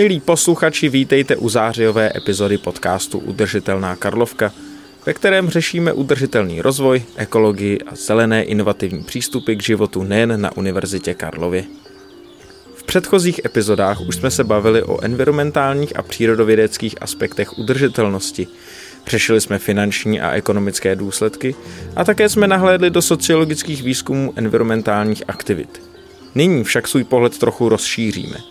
Milí 0.00 0.20
posluchači, 0.20 0.88
vítejte 0.88 1.36
u 1.36 1.48
zářijové 1.48 2.12
epizody 2.16 2.58
podcastu 2.58 3.18
Udržitelná 3.18 3.96
Karlovka, 3.96 4.52
ve 5.06 5.14
kterém 5.14 5.50
řešíme 5.50 5.92
udržitelný 5.92 6.62
rozvoj, 6.62 7.02
ekologii 7.16 7.78
a 7.86 7.94
zelené 7.94 8.42
inovativní 8.42 9.02
přístupy 9.02 9.54
k 9.54 9.62
životu 9.62 10.02
nejen 10.02 10.40
na 10.40 10.56
Univerzitě 10.56 11.14
Karlově. 11.14 11.64
V 12.74 12.82
předchozích 12.82 13.40
epizodách 13.44 14.00
už 14.00 14.16
jsme 14.16 14.30
se 14.30 14.44
bavili 14.44 14.82
o 14.82 15.04
environmentálních 15.04 15.96
a 15.96 16.02
přírodovědeckých 16.02 17.02
aspektech 17.02 17.58
udržitelnosti. 17.58 18.46
Řešili 19.06 19.40
jsme 19.40 19.58
finanční 19.58 20.20
a 20.20 20.30
ekonomické 20.30 20.96
důsledky 20.96 21.54
a 21.96 22.04
také 22.04 22.28
jsme 22.28 22.46
nahlédli 22.46 22.90
do 22.90 23.02
sociologických 23.02 23.82
výzkumů 23.82 24.32
environmentálních 24.36 25.22
aktivit. 25.28 25.82
Nyní 26.34 26.64
však 26.64 26.88
svůj 26.88 27.04
pohled 27.04 27.38
trochu 27.38 27.68
rozšíříme– 27.68 28.36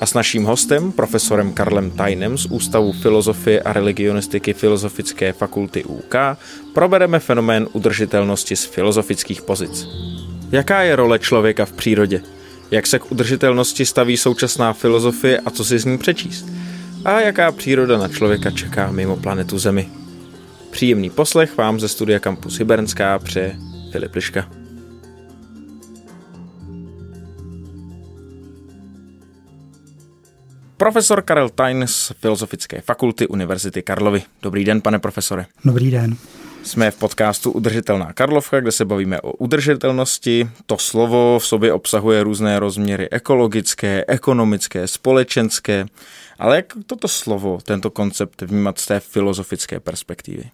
a 0.00 0.06
s 0.06 0.14
naším 0.14 0.44
hostem, 0.44 0.92
profesorem 0.92 1.52
Karlem 1.52 1.90
Tajnem 1.90 2.38
z 2.38 2.46
Ústavu 2.46 2.92
filozofie 2.92 3.60
a 3.62 3.72
religionistiky 3.72 4.52
Filozofické 4.52 5.32
fakulty 5.32 5.84
UK, 5.84 6.14
probereme 6.74 7.18
fenomén 7.18 7.68
udržitelnosti 7.72 8.56
z 8.56 8.64
filozofických 8.64 9.42
pozic. 9.42 9.86
Jaká 10.52 10.82
je 10.82 10.96
role 10.96 11.18
člověka 11.18 11.64
v 11.64 11.72
přírodě? 11.72 12.22
Jak 12.70 12.86
se 12.86 12.98
k 12.98 13.12
udržitelnosti 13.12 13.86
staví 13.86 14.16
současná 14.16 14.72
filozofie 14.72 15.38
a 15.38 15.50
co 15.50 15.64
si 15.64 15.78
z 15.78 15.84
ní 15.84 15.98
přečíst? 15.98 16.46
A 17.04 17.20
jaká 17.20 17.52
příroda 17.52 17.98
na 17.98 18.08
člověka 18.08 18.50
čeká 18.50 18.90
mimo 18.90 19.16
planetu 19.16 19.58
Zemi? 19.58 19.88
Příjemný 20.70 21.10
poslech 21.10 21.56
vám 21.56 21.80
ze 21.80 21.88
studia 21.88 22.18
Campus 22.18 22.58
Hybernská 22.58 23.18
přeje 23.18 23.56
Filip 23.92 24.14
Liška. 24.14 24.59
Profesor 30.80 31.22
Karel 31.22 31.48
Tajn 31.48 31.86
z 31.86 32.12
Filozofické 32.20 32.80
fakulty 32.80 33.26
Univerzity 33.26 33.82
Karlovy. 33.82 34.22
Dobrý 34.42 34.64
den, 34.64 34.80
pane 34.80 34.98
profesore. 34.98 35.46
Dobrý 35.64 35.90
den. 35.90 36.16
Jsme 36.62 36.90
v 36.90 36.96
podcastu 36.96 37.50
Udržitelná 37.50 38.12
Karlovka, 38.12 38.60
kde 38.60 38.72
se 38.72 38.84
bavíme 38.84 39.20
o 39.20 39.32
udržitelnosti. 39.32 40.50
To 40.66 40.78
slovo 40.78 41.38
v 41.38 41.46
sobě 41.46 41.72
obsahuje 41.72 42.22
různé 42.22 42.58
rozměry 42.58 43.08
ekologické, 43.10 44.04
ekonomické, 44.08 44.88
společenské. 44.88 45.86
Ale 46.38 46.56
jak 46.56 46.66
toto 46.86 47.08
slovo, 47.08 47.58
tento 47.62 47.90
koncept 47.90 48.42
vnímat 48.42 48.78
z 48.78 48.86
té 48.86 49.00
filozofické 49.00 49.80
perspektivy? 49.80 50.44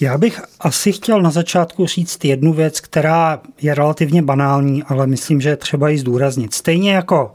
Já 0.00 0.18
bych 0.18 0.40
asi 0.60 0.92
chtěl 0.92 1.22
na 1.22 1.30
začátku 1.30 1.86
říct 1.86 2.24
jednu 2.24 2.52
věc, 2.52 2.80
která 2.80 3.40
je 3.62 3.74
relativně 3.74 4.22
banální, 4.22 4.82
ale 4.82 5.06
myslím, 5.06 5.40
že 5.40 5.48
je 5.48 5.56
třeba 5.56 5.88
ji 5.88 5.98
zdůraznit. 5.98 6.54
Stejně 6.54 6.92
jako 6.92 7.34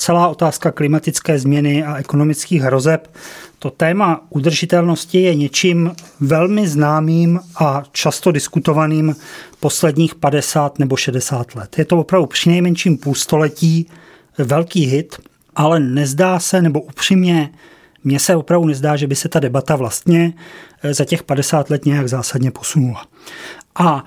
celá 0.00 0.28
otázka 0.28 0.70
klimatické 0.70 1.38
změny 1.38 1.84
a 1.84 1.96
ekonomických 1.96 2.62
hrozeb, 2.62 3.08
to 3.58 3.70
téma 3.70 4.26
udržitelnosti 4.30 5.22
je 5.22 5.34
něčím 5.34 5.92
velmi 6.20 6.68
známým 6.68 7.40
a 7.56 7.82
často 7.92 8.32
diskutovaným 8.32 9.16
posledních 9.60 10.14
50 10.14 10.78
nebo 10.78 10.96
60 10.96 11.54
let. 11.54 11.78
Je 11.78 11.84
to 11.84 11.98
opravdu 11.98 12.26
přinejmenším 12.26 12.98
půlstoletí 12.98 13.86
velký 14.38 14.86
hit, 14.86 15.16
ale 15.56 15.80
nezdá 15.80 16.40
se, 16.40 16.62
nebo 16.62 16.80
upřímně, 16.80 17.50
mně 18.04 18.18
se 18.18 18.36
opravdu 18.36 18.66
nezdá, 18.66 18.96
že 18.96 19.06
by 19.06 19.16
se 19.16 19.28
ta 19.28 19.40
debata 19.40 19.76
vlastně 19.76 20.32
eh, 20.82 20.94
za 20.94 21.04
těch 21.04 21.22
50 21.22 21.70
let 21.70 21.84
nějak 21.84 22.08
zásadně 22.08 22.50
posunula. 22.50 23.06
A 23.74 24.04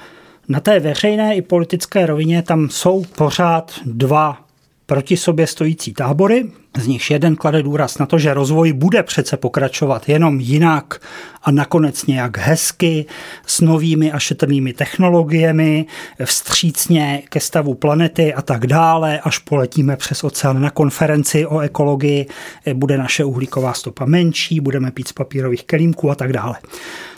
na 0.47 0.59
té 0.59 0.80
veřejné 0.80 1.35
i 1.35 1.41
politické 1.41 2.05
rovině 2.05 2.41
tam 2.41 2.69
jsou 2.69 3.03
pořád 3.17 3.72
dva 3.85 4.44
proti 4.85 5.17
sobě 5.17 5.47
stojící 5.47 5.93
tábory, 5.93 6.51
z 6.77 6.88
nichž 6.88 7.11
jeden 7.11 7.35
klade 7.35 7.63
důraz 7.63 7.97
na 7.97 8.05
to, 8.05 8.17
že 8.19 8.33
rozvoj 8.33 8.73
bude 8.73 9.03
přece 9.03 9.38
pokračovat 9.38 10.09
jenom 10.09 10.39
jinak 10.39 11.01
a 11.44 11.51
nakonec 11.51 12.06
nějak 12.06 12.38
hezky, 12.38 13.06
s 13.47 13.61
novými 13.61 14.11
a 14.11 14.19
šetrnými 14.19 14.73
technologiemi, 14.73 15.85
vstřícně 16.25 17.23
ke 17.29 17.39
stavu 17.39 17.73
planety 17.73 18.34
a 18.34 18.41
tak 18.41 18.67
dále, 18.67 19.19
až 19.19 19.38
poletíme 19.38 19.97
přes 19.97 20.23
oceán 20.23 20.61
na 20.61 20.69
konferenci 20.69 21.45
o 21.45 21.59
ekologii, 21.59 22.25
bude 22.73 22.97
naše 22.97 23.23
uhlíková 23.23 23.73
stopa 23.73 24.05
menší, 24.05 24.59
budeme 24.59 24.91
pít 24.91 25.07
z 25.07 25.13
papírových 25.13 25.63
kelímků 25.63 26.11
a 26.11 26.16
tak 26.16 26.34
dále. 26.34 26.55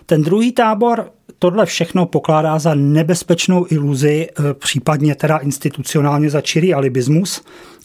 Ten 0.06 0.22
druhý 0.22 0.52
tábor 0.52 1.12
tohle 1.40 1.66
všechno 1.66 2.06
pokládá 2.06 2.60
za 2.60 2.76
nebezpečnou 2.76 3.66
iluzi, 3.70 4.28
eh, 4.30 4.54
případně 4.54 5.16
teda 5.16 5.38
institucionálně 5.38 6.30
za 6.30 6.42
čirý 6.42 6.74
alibismus, 6.74 7.42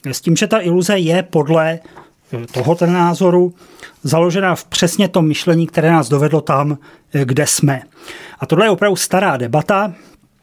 s 0.07 0.21
tím, 0.21 0.37
že 0.37 0.47
ta 0.47 0.61
iluze 0.61 0.99
je 0.99 1.23
podle 1.23 1.79
eh, 2.33 2.47
tohoto 2.53 2.87
názoru 2.87 3.55
založená 4.03 4.55
v 4.55 4.65
přesně 4.65 5.09
tom 5.09 5.27
myšlení, 5.27 5.67
které 5.67 5.91
nás 5.91 6.09
dovedlo 6.09 6.41
tam, 6.41 6.79
eh, 7.15 7.25
kde 7.25 7.47
jsme. 7.47 7.83
A 8.41 8.47
tohle 8.47 8.67
je 8.67 8.71
opravdu 8.71 8.97
stará 8.97 9.37
debata, 9.37 9.95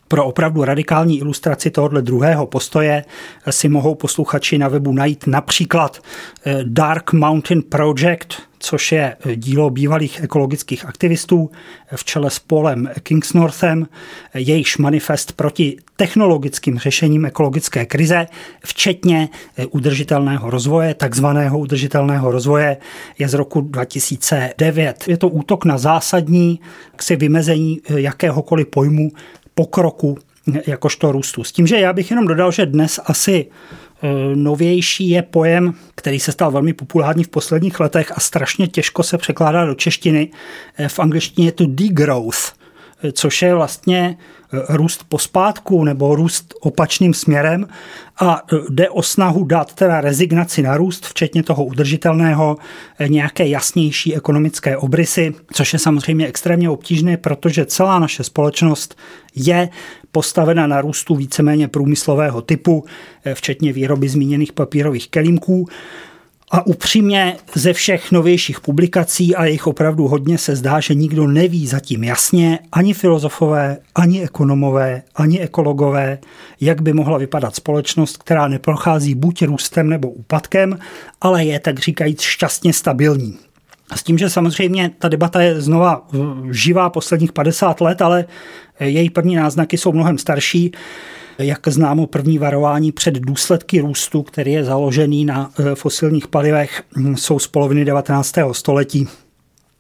pro 0.08 0.26
opravdu 0.26 0.64
radikální 0.64 1.20
ilustraci 1.20 1.72
tohoto 1.72 2.02
druhého 2.02 2.48
postoje 2.48 3.06
si 3.50 3.70
mohou 3.70 3.96
posluchači 3.96 4.58
na 4.58 4.68
webu 4.68 4.94
najít 4.94 5.28
například 5.28 6.02
Dark 6.64 7.14
Mountain 7.14 7.62
Project, 7.62 8.28
což 8.60 8.92
je 8.92 9.16
dílo 9.36 9.70
bývalých 9.70 10.24
ekologických 10.24 10.86
aktivistů 10.86 11.52
v 11.96 12.04
čele 12.04 12.30
s 12.30 12.40
Polem 12.40 12.90
Kingsnorthem, 13.04 13.88
jejichž 14.34 14.78
manifest 14.78 15.32
proti 15.32 15.78
technologickým 15.96 16.80
řešením 16.80 17.26
ekologické 17.26 17.86
krize, 17.86 18.28
včetně 18.66 19.30
udržitelného 19.72 20.50
rozvoje, 20.50 20.94
takzvaného 20.94 21.60
udržitelného 21.60 22.32
rozvoje, 22.32 22.78
je 23.20 23.30
z 23.30 23.34
roku 23.34 23.62
2009. 23.62 25.08
Je 25.08 25.18
to 25.18 25.30
útok 25.30 25.66
na 25.66 25.78
zásadní 25.78 26.60
si 27.02 27.16
vymezení 27.16 27.82
jakéhokoliv 27.90 28.68
pojmu 28.68 29.12
pokroku 29.58 30.18
jakožto 30.68 31.12
růstu. 31.12 31.44
S 31.44 31.52
tím, 31.52 31.68
že 31.68 31.80
já 31.80 31.94
bych 31.94 32.10
jenom 32.12 32.28
dodal, 32.28 32.52
že 32.52 32.66
dnes 32.66 33.00
asi 33.06 33.46
e, 33.46 34.36
novější 34.36 35.10
je 35.10 35.22
pojem, 35.22 35.74
který 35.96 36.20
se 36.20 36.32
stal 36.32 36.52
velmi 36.52 36.74
populární 36.74 37.24
v 37.24 37.28
posledních 37.28 37.80
letech 37.80 38.12
a 38.16 38.20
strašně 38.20 38.68
těžko 38.68 39.04
se 39.04 39.18
překládá 39.18 39.66
do 39.66 39.76
češtiny. 39.76 40.30
E, 40.78 40.90
v 40.90 41.00
angličtině 41.00 41.48
je 41.48 41.52
to 41.52 41.66
degrowth, 41.68 42.54
což 43.12 43.42
je 43.42 43.56
vlastně 43.56 44.18
růst 44.70 45.04
pospátku 45.10 45.84
nebo 45.84 46.16
růst 46.16 46.54
opačným 46.62 47.14
směrem 47.14 47.68
a 48.20 48.42
jde 48.70 48.90
o 48.90 49.04
snahu 49.04 49.46
dát 49.46 49.74
teda 49.74 50.02
rezignaci 50.02 50.62
na 50.62 50.78
růst, 50.78 51.06
včetně 51.06 51.44
toho 51.44 51.66
udržitelného, 51.66 52.58
nějaké 53.08 53.48
jasnější 53.48 54.16
ekonomické 54.16 54.78
obrysy, 54.78 55.34
což 55.54 55.74
je 55.74 55.80
samozřejmě 55.80 56.28
extrémně 56.28 56.70
obtížné, 56.70 57.18
protože 57.18 57.66
celá 57.66 58.00
naše 58.00 58.24
společnost 58.24 58.98
je 59.36 59.70
postavena 60.12 60.68
na 60.68 60.82
růstu 60.82 61.16
víceméně 61.16 61.68
průmyslového 61.68 62.42
typu, 62.42 62.86
včetně 63.34 63.74
výroby 63.74 64.10
zmíněných 64.10 64.54
papírových 64.54 65.10
kelímků. 65.10 65.68
A 66.52 66.68
upřímně 66.68 67.36
ze 67.56 67.74
všech 67.74 68.12
novějších 68.12 68.62
publikací, 68.62 69.36
a 69.36 69.46
jich 69.46 69.68
opravdu 69.68 70.08
hodně, 70.08 70.38
se 70.38 70.56
zdá, 70.56 70.80
že 70.80 70.94
nikdo 70.94 71.28
neví 71.28 71.68
zatím 71.68 72.04
jasně, 72.04 72.60
ani 72.72 72.94
filozofové, 72.94 73.78
ani 73.96 74.24
ekonomové, 74.24 75.02
ani 75.16 75.40
ekologové, 75.40 76.20
jak 76.62 76.82
by 76.82 76.94
mohla 76.94 77.18
vypadat 77.18 77.56
společnost, 77.56 78.18
která 78.18 78.48
neprochází 78.48 79.16
buď 79.16 79.42
růstem 79.42 79.90
nebo 79.90 80.10
úpadkem, 80.10 80.80
ale 81.22 81.46
je 81.46 81.60
tak 81.60 81.80
říkajíc 81.80 82.22
šťastně 82.22 82.74
stabilní. 82.74 83.38
S 83.96 84.04
tím, 84.04 84.18
že 84.18 84.30
samozřejmě 84.30 84.92
ta 85.00 85.10
debata 85.10 85.42
je 85.42 85.62
znova 85.62 86.08
živá 86.52 86.90
posledních 86.90 87.34
50 87.34 87.82
let, 87.82 88.02
ale 88.02 88.26
její 88.80 89.10
první 89.10 89.36
náznaky 89.36 89.78
jsou 89.78 89.92
mnohem 89.92 90.18
starší 90.18 90.72
jak 91.40 91.68
známo 91.68 92.08
první 92.08 92.38
varování 92.38 92.92
před 92.92 93.14
důsledky 93.14 93.80
růstu, 93.80 94.24
který 94.24 94.52
je 94.52 94.64
založený 94.64 95.26
na 95.26 95.52
eh, 95.60 95.76
fosilních 95.76 96.28
palivech, 96.28 96.84
hm, 96.98 97.16
jsou 97.16 97.40
z 97.40 97.48
poloviny 97.48 97.86
19. 97.86 98.36
století. 98.52 99.08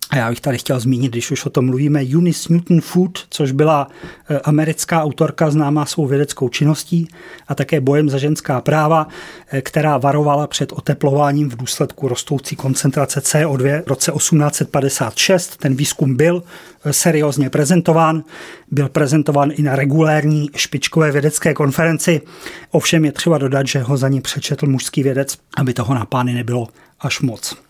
A 0.09 0.17
já 0.17 0.29
bych 0.29 0.41
tady 0.41 0.57
chtěl 0.57 0.79
zmínit, 0.79 1.11
když 1.11 1.31
už 1.31 1.45
o 1.45 1.49
tom 1.49 1.65
mluvíme, 1.65 2.05
Eunice 2.13 2.53
Newton 2.53 2.81
Food, 2.81 3.25
což 3.29 3.51
byla 3.51 3.87
eh, 4.29 4.39
americká 4.39 5.03
autorka 5.03 5.51
známá 5.51 5.85
svou 5.85 6.07
vědeckou 6.07 6.49
činností 6.49 7.07
a 7.47 7.55
také 7.55 7.81
bojem 7.81 8.09
za 8.09 8.17
ženská 8.17 8.61
práva, 8.61 9.07
eh, 9.47 9.61
která 9.61 9.97
varovala 9.97 10.47
před 10.47 10.71
oteplováním 10.71 11.49
v 11.49 11.55
důsledku 11.55 12.07
rostoucí 12.07 12.55
koncentrace 12.55 13.19
CO2 13.19 13.83
v 13.83 13.87
roce 13.87 14.11
1856. 14.11 15.57
Ten 15.57 15.75
výzkum 15.75 16.15
byl 16.15 16.43
eh, 16.85 16.93
seriózně 16.93 17.49
prezentován, 17.49 18.23
byl 18.71 18.89
prezentován 18.89 19.51
i 19.53 19.61
na 19.61 19.75
regulérní 19.75 20.49
špičkové 20.55 21.11
vědecké 21.11 21.53
konferenci. 21.53 22.21
Ovšem 22.71 23.05
je 23.05 23.11
třeba 23.11 23.37
dodat, 23.37 23.67
že 23.67 23.79
ho 23.79 23.97
za 23.97 24.07
ní 24.07 24.21
přečetl 24.21 24.67
mužský 24.67 25.03
vědec, 25.03 25.37
aby 25.57 25.73
toho 25.73 25.93
na 25.93 26.05
pány 26.05 26.33
nebylo 26.33 26.67
až 26.99 27.21
moc. 27.21 27.66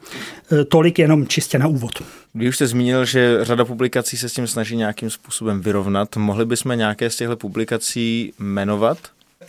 Tolik 0.67 0.99
jenom 0.99 1.27
čistě 1.27 1.59
na 1.59 1.67
úvod. 1.67 1.91
Vy 2.35 2.49
už 2.49 2.55
jste 2.55 2.67
zmínil, 2.67 3.05
že 3.05 3.39
řada 3.41 3.65
publikací 3.65 4.17
se 4.17 4.29
s 4.29 4.33
tím 4.33 4.47
snaží 4.47 4.75
nějakým 4.75 5.09
způsobem 5.09 5.61
vyrovnat. 5.61 6.15
Mohli 6.15 6.45
bychom 6.45 6.77
nějaké 6.77 7.09
z 7.09 7.15
těchto 7.15 7.37
publikací 7.37 8.33
jmenovat? 8.39 8.97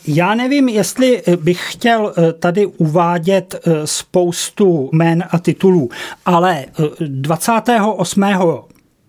Já 0.07 0.35
nevím, 0.35 0.69
jestli 0.69 1.23
bych 1.37 1.73
chtěl 1.73 2.15
tady 2.39 2.67
uvádět 2.67 3.67
spoustu 3.85 4.91
jmén 4.93 5.25
a 5.31 5.39
titulů, 5.39 5.91
ale 6.27 6.65
28. 7.01 8.25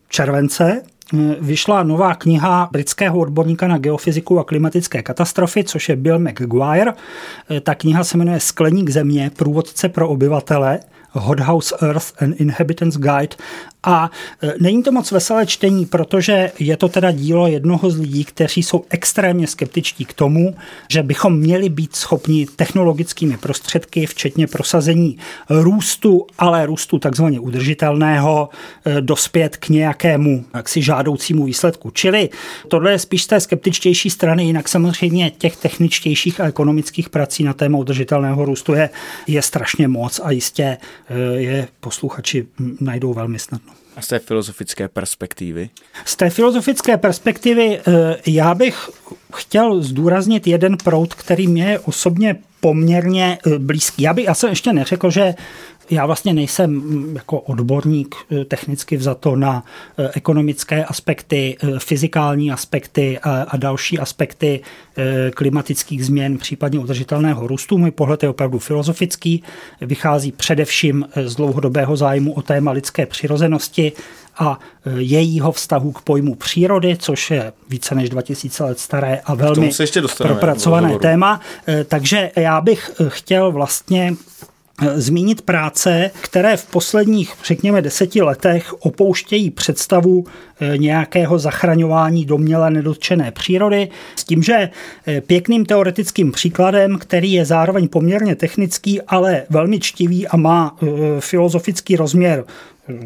července 0.10 0.82
vyšla 1.40 1.84
nová 1.84 2.16
kniha 2.16 2.70
britského 2.72 3.20
odborníka 3.20 3.68
na 3.68 3.78
geofyziku 3.78 4.40
a 4.40 4.44
klimatické 4.44 5.02
katastrofy, 5.04 5.64
což 5.64 5.90
je 5.90 5.96
Bill 5.96 6.20
McGuire. 6.20 6.94
Ta 7.64 7.76
kniha 7.76 8.04
se 8.04 8.18
jmenuje 8.18 8.40
Skleník 8.40 8.90
země, 8.90 9.32
průvodce 9.36 9.90
pro 9.90 10.10
obyvatele. 10.10 10.80
Hothouse 11.14 11.74
Earth 11.82 12.20
and 12.22 12.34
Inhabitants 12.36 12.98
Guide 12.98 13.36
a 13.84 14.12
e, 14.44 14.54
není 14.60 14.84
to 14.84 14.92
moc 14.92 15.12
veselé 15.12 15.46
čtení, 15.46 15.86
protože 15.86 16.52
je 16.60 16.78
to 16.78 16.90
teda 16.90 17.12
dílo 17.12 17.48
jednoho 17.48 17.90
z 17.90 18.00
lidí, 18.00 18.26
kteří 18.26 18.64
jsou 18.64 18.86
extrémně 18.90 19.48
skeptičtí 19.48 20.06
k 20.06 20.14
tomu, 20.14 20.56
že 20.90 21.04
bychom 21.04 21.38
měli 21.38 21.70
být 21.70 21.96
schopni 21.96 22.48
technologickými 22.56 23.38
prostředky, 23.38 24.06
včetně 24.06 24.48
prosazení 24.48 25.18
růstu, 25.50 26.28
ale 26.38 26.66
růstu 26.66 27.00
takzvaně 27.00 27.40
udržitelného, 27.40 28.50
e, 28.86 29.02
dospět 29.02 29.58
k 29.58 29.70
nějakému 29.70 30.46
jaksi 30.56 30.82
žádoucímu 30.82 31.46
výsledku. 31.46 31.92
Čili 31.92 32.30
tohle 32.68 32.92
je 32.92 33.00
spíš 33.00 33.24
z 33.24 33.28
té 33.28 33.40
skeptičtější 33.40 34.10
strany, 34.10 34.46
jinak 34.46 34.70
samozřejmě 34.70 35.32
těch 35.32 35.58
techničtějších 35.58 36.42
a 36.42 36.48
ekonomických 36.48 37.10
prací 37.10 37.44
na 37.44 37.54
téma 37.54 37.78
udržitelného 37.78 38.46
růstu 38.46 38.74
je, 38.74 38.90
je 39.28 39.42
strašně 39.42 39.88
moc 39.88 40.20
a 40.24 40.32
jistě 40.32 40.64
e, 40.64 40.78
je 41.42 41.68
posluchači 41.80 42.48
najdou 42.80 43.14
velmi 43.14 43.40
snadno. 43.40 43.69
A 44.00 44.02
z 44.02 44.08
té 44.08 44.20
filozofické 44.20 44.88
perspektivy? 44.88 45.70
Z 46.06 46.16
té 46.16 46.30
filozofické 46.30 46.98
perspektivy 46.98 47.80
eh, 47.80 48.18
já 48.28 48.56
bych 48.56 48.90
chtěl 49.36 49.82
zdůraznit 49.82 50.48
jeden 50.48 50.78
proud, 50.78 51.14
který 51.14 51.48
mě 51.48 51.72
je 51.72 51.80
osobně 51.80 52.36
poměrně 52.60 53.38
eh, 53.48 53.60
blízký. 53.60 54.04
Já 54.04 54.14
bych, 54.14 54.28
jsem 54.34 54.50
ještě 54.50 54.74
neřekl, 54.74 55.10
že 55.10 55.34
já 55.90 56.06
vlastně 56.06 56.34
nejsem 56.34 56.72
mm, 56.72 57.16
jako 57.16 57.40
odborník 57.40 58.16
eh, 58.32 58.46
technicky 58.46 58.98
vzato 58.98 59.36
na 59.36 59.64
eh, 59.98 60.10
ekonomické 60.14 60.86
aspekty, 60.86 61.58
eh, 61.64 61.80
fyzikální 61.80 62.52
aspekty 62.52 63.20
a 63.24 63.58
další 63.58 64.00
aspekty 64.00 64.62
klimatických 65.36 66.06
změn, 66.06 66.38
případně 66.38 66.80
udržitelného 66.80 67.48
růstu. 67.48 67.78
Můj 67.78 67.92
pohled 67.92 68.24
je 68.24 68.30
opravdu 68.30 68.60
filozofický, 68.60 69.44
vychází 69.82 70.32
především 70.32 71.06
z 71.26 71.36
dlouhodobého 71.36 71.96
zájmu 71.96 72.34
o 72.34 72.42
téma 72.42 72.72
lidské 72.72 73.06
přirozenosti 73.06 73.92
a 74.38 74.60
jejího 74.98 75.52
vztahu 75.52 75.92
k 75.92 76.02
pojmu 76.02 76.36
přírody, 76.36 76.98
což 77.00 77.32
je 77.32 77.54
více 77.70 77.96
než 77.96 78.10
2000 78.10 78.64
let 78.64 78.80
staré 78.80 79.22
a 79.26 79.34
velmi 79.36 79.72
propracované 80.18 81.00
téma. 81.00 81.42
Takže 81.88 82.32
já 82.36 82.62
bych 82.62 82.92
chtěl 83.08 83.52
vlastně 83.52 84.16
zmínit 84.96 85.42
práce, 85.42 86.12
které 86.22 86.58
v 86.58 86.66
posledních, 86.66 87.34
řekněme, 87.46 87.82
deseti 87.82 88.22
letech 88.22 88.74
opouštějí 88.80 89.52
představu 89.52 90.26
eh, 90.60 90.78
nějakého 90.78 91.40
zachraňování 91.40 92.26
doměle 92.26 92.72
nedotčené 92.72 93.32
přírody, 93.32 93.90
s 94.16 94.24
tím, 94.24 94.44
že 94.44 94.70
eh, 95.08 95.22
pěkným 95.22 95.66
teoretickým 95.66 96.32
příkladem, 96.32 96.98
který 96.98 97.32
je 97.32 97.46
zároveň 97.46 97.88
poměrně 97.88 98.36
technický, 98.36 99.02
ale 99.02 99.44
velmi 99.50 99.80
čtivý 99.80 100.28
a 100.28 100.38
má 100.38 100.78
eh, 100.82 100.86
filozofický 101.20 101.96
rozměr 101.96 102.46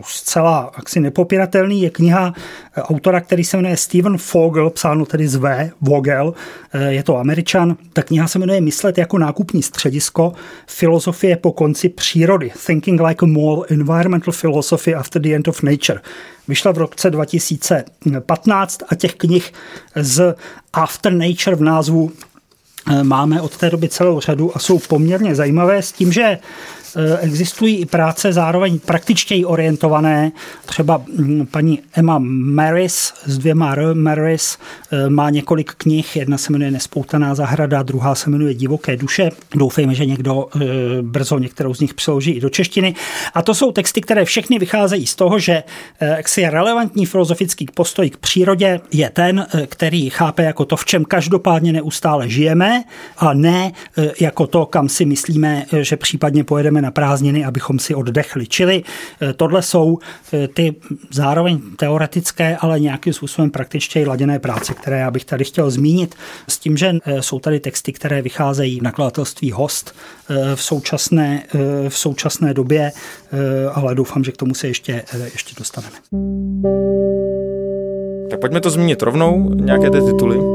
zcela 0.06 0.72
jaksi 0.78 1.00
nepopiratelný, 1.00 1.82
je 1.82 1.90
kniha 1.90 2.34
autora, 2.78 3.22
který 3.22 3.44
se 3.44 3.58
jmenuje 3.58 3.78
Steven 3.78 4.18
Fogel, 4.18 4.70
psáno 4.70 5.06
tedy 5.06 5.28
z 5.28 5.36
V, 5.36 5.72
Vogel, 5.82 6.34
je 6.88 7.04
to 7.04 7.18
američan. 7.18 7.78
Ta 7.94 8.02
kniha 8.02 8.28
se 8.28 8.40
jmenuje 8.40 8.62
Myslet 8.62 8.98
jako 8.98 9.18
nákupní 9.18 9.64
středisko, 9.64 10.34
filozofie 10.68 11.38
po 11.38 11.52
konci 11.52 11.90
přírody, 11.90 12.52
Thinking 12.66 13.02
like 13.02 13.26
a 13.26 13.28
Mall, 13.28 13.66
Environmental 13.70 14.34
Philosophy 14.42 14.96
After 14.96 15.22
the 15.22 15.36
End 15.36 15.48
of 15.48 15.64
Nature. 15.64 16.00
Vyšla 16.48 16.72
v 16.72 16.78
roce 16.78 17.10
2015 17.10 18.80
a 18.90 18.96
těch 18.96 19.16
knih 19.16 19.54
z 19.96 20.36
After 20.74 21.14
Nature 21.14 21.56
v 21.56 21.62
názvu 21.62 22.12
eh, 22.92 23.04
máme 23.04 23.42
od 23.42 23.58
té 23.58 23.70
doby 23.70 23.90
celou 23.90 24.20
řadu 24.20 24.58
a 24.58 24.60
jsou 24.60 24.80
poměrně 24.80 25.36
zajímavé 25.36 25.82
s 25.82 25.92
tím, 25.92 26.12
že 26.12 26.24
Eh, 26.24 26.40
existují 27.20 27.78
i 27.78 27.86
práce 27.86 28.34
zároveň 28.34 28.80
praktičtěji 28.80 29.46
orientované. 29.46 30.32
Třeba 30.66 31.02
hm, 31.18 31.46
paní 31.52 31.80
Emma 31.94 32.18
Maris 32.20 33.14
s 33.26 33.38
dvěma 33.38 33.72
R, 33.72 33.94
Maris, 33.94 34.58
eh, 34.92 35.10
má 35.10 35.30
několik 35.30 35.72
knih. 35.78 36.16
Jedna 36.16 36.38
se 36.38 36.52
jmenuje 36.52 36.72
Nespoutaná 36.72 37.36
zahrada, 37.36 37.84
druhá 37.84 38.16
se 38.16 38.30
jmenuje 38.30 38.54
Divoké 38.54 38.98
duše. 38.98 39.30
Doufejme, 39.56 39.96
že 39.96 40.06
někdo 40.06 40.48
eh, 40.56 40.60
brzo 41.02 41.40
některou 41.40 41.74
z 41.74 41.80
nich 41.80 41.94
přeloží 41.94 42.32
i 42.32 42.42
do 42.42 42.50
češtiny. 42.50 42.96
A 43.34 43.42
to 43.42 43.54
jsou 43.54 43.72
texty, 43.72 44.02
které 44.02 44.26
všechny 44.26 44.60
vycházejí 44.60 45.08
z 45.08 45.16
toho, 45.16 45.40
že 45.40 45.64
je 46.38 46.50
relevantní 46.50 47.06
filozofický 47.06 47.66
postoj 47.74 48.10
k 48.10 48.18
přírodě 48.18 48.80
je 48.92 49.10
ten, 49.10 49.48
který 49.66 50.10
chápe 50.10 50.44
jako 50.44 50.66
to, 50.66 50.76
v 50.76 50.86
čem 50.86 51.06
každopádně 51.06 51.74
neustále 51.74 52.30
žijeme 52.30 52.84
a 53.18 53.34
ne 53.34 53.72
jako 54.20 54.48
to, 54.48 54.66
kam 54.66 54.90
si 54.90 55.06
myslíme, 55.06 55.66
že 55.82 55.98
případně 55.98 56.44
pojedeme 56.44 56.82
na 56.84 56.92
prázdniny, 56.92 57.46
abychom 57.46 57.80
si 57.80 57.96
oddechli. 57.96 58.48
Čili 58.48 58.84
eh, 59.22 59.34
tohle 59.34 59.62
jsou 59.62 60.00
eh, 60.34 60.48
ty 60.48 60.76
zároveň 61.12 61.60
teoretické, 61.76 62.58
ale 62.58 62.80
nějakým 62.80 63.14
způsobem 63.14 63.52
praktičtěji 63.52 64.06
laděné 64.06 64.40
práce, 64.40 64.74
které 64.74 65.00
já 65.00 65.12
bych 65.12 65.26
tady 65.26 65.44
chtěl 65.44 65.72
zmínit, 65.72 66.16
s 66.48 66.60
tím, 66.60 66.78
že 66.78 66.94
eh, 67.06 67.22
jsou 67.22 67.40
tady 67.40 67.60
texty, 67.60 67.94
které 67.94 68.22
vycházejí 68.22 68.80
v 68.80 68.84
nakladatelství 68.84 69.52
Host 69.52 69.96
v 70.56 70.64
současné, 70.64 71.44
v 71.90 71.98
současné 71.98 72.54
době, 72.54 72.92
ale 73.74 73.96
doufám, 73.96 74.24
že 74.24 74.32
k 74.32 74.38
tomu 74.38 74.54
se 74.54 74.68
ještě, 74.68 75.04
ještě 75.34 75.56
dostaneme. 75.58 75.96
Tak 78.30 78.40
pojďme 78.40 78.62
to 78.62 78.70
zmínit 78.70 79.02
rovnou, 79.02 79.54
nějaké 79.54 79.90
ty 79.90 80.02
tituly. 80.02 80.53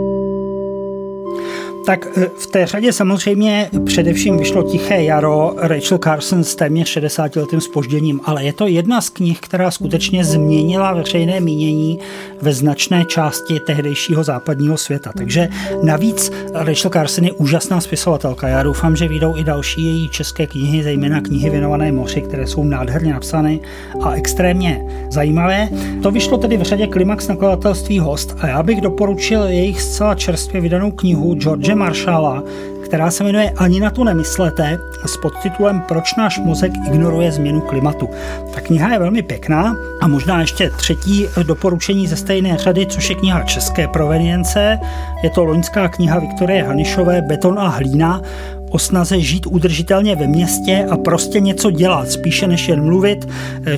Tak 1.88 2.06
eh, 2.16 2.30
v 2.38 2.46
té 2.46 2.66
řadě 2.66 2.92
samozřejmě 2.92 3.70
především 3.86 4.38
vyšlo 4.38 4.62
Tiché 4.62 5.02
jaro 5.02 5.54
Rachel 5.56 5.98
Carson 5.98 6.44
s 6.44 6.54
téměř 6.54 6.88
60 6.88 7.36
letým 7.36 7.60
spožděním, 7.60 8.20
ale 8.24 8.44
je 8.44 8.52
to 8.52 8.66
jedna 8.66 9.00
z 9.00 9.10
knih, 9.10 9.40
která 9.40 9.70
skutečně 9.70 10.24
změnila 10.24 10.92
veřejné 10.92 11.40
mínění 11.40 11.98
ve 12.42 12.52
značné 12.52 13.04
části 13.04 13.60
tehdejšího 13.60 14.24
západního 14.24 14.76
světa. 14.76 15.12
Takže 15.16 15.48
navíc 15.82 16.32
Rachel 16.54 16.90
Carson 16.90 17.24
je 17.24 17.32
úžasná 17.32 17.80
spisovatelka. 17.80 18.48
Já 18.48 18.62
doufám, 18.62 18.96
že 18.96 19.08
vyjdou 19.08 19.36
i 19.36 19.44
další 19.44 19.84
její 19.84 20.08
české 20.08 20.46
knihy, 20.46 20.82
zejména 20.82 21.20
knihy 21.20 21.50
věnované 21.50 21.92
moři, 21.92 22.20
které 22.20 22.46
jsou 22.46 22.64
nádherně 22.64 23.12
napsané 23.12 23.58
a 24.02 24.12
extrémně 24.12 24.84
zajímavé. 25.10 25.68
To 26.02 26.10
vyšlo 26.10 26.38
tedy 26.38 26.56
v 26.56 26.62
řadě 26.62 26.86
Klimax 26.86 27.28
nakladatelství 27.28 27.98
Host 27.98 28.36
a 28.40 28.46
já 28.46 28.62
bych 28.62 28.80
doporučil 28.80 29.42
jejich 29.42 29.82
zcela 29.82 30.14
čerstvě 30.14 30.60
vydanou 30.60 30.90
knihu 30.90 31.34
George 31.34 31.77
Marshalla, 31.78 32.42
která 32.84 33.10
se 33.10 33.24
jmenuje 33.24 33.50
Ani 33.50 33.80
na 33.80 33.90
to 33.90 34.04
nemyslete 34.04 34.78
s 35.06 35.16
podtitulem 35.16 35.80
Proč 35.80 36.14
náš 36.14 36.38
mozek 36.38 36.72
ignoruje 36.86 37.32
změnu 37.32 37.60
klimatu. 37.60 38.08
Ta 38.54 38.60
kniha 38.60 38.92
je 38.92 38.98
velmi 38.98 39.22
pěkná 39.22 39.76
a 40.00 40.08
možná 40.08 40.40
ještě 40.40 40.70
třetí 40.70 41.26
doporučení 41.42 42.06
ze 42.06 42.16
stejné 42.16 42.56
řady, 42.56 42.86
což 42.86 43.10
je 43.10 43.16
kniha 43.16 43.42
české 43.42 43.88
provenience. 43.88 44.78
Je 45.22 45.30
to 45.30 45.44
loňská 45.44 45.88
kniha 45.88 46.18
Viktorie 46.18 46.64
Hanišové 46.64 47.22
Beton 47.22 47.58
a 47.58 47.68
hlína 47.68 48.22
o 48.70 48.78
snaze 48.78 49.20
žít 49.20 49.46
udržitelně 49.46 50.16
ve 50.16 50.26
městě 50.26 50.86
a 50.90 50.96
prostě 50.96 51.40
něco 51.40 51.70
dělat, 51.70 52.10
spíše 52.10 52.46
než 52.46 52.68
jen 52.68 52.84
mluvit, 52.84 53.28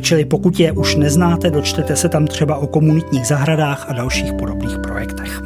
čili 0.00 0.24
pokud 0.24 0.60
je 0.60 0.72
už 0.72 0.96
neznáte, 0.96 1.50
dočtete 1.50 1.96
se 1.96 2.08
tam 2.08 2.26
třeba 2.26 2.56
o 2.56 2.66
komunitních 2.66 3.26
zahradách 3.26 3.86
a 3.88 3.92
dalších 3.92 4.32
podobných 4.32 4.78
projektech. 4.78 5.42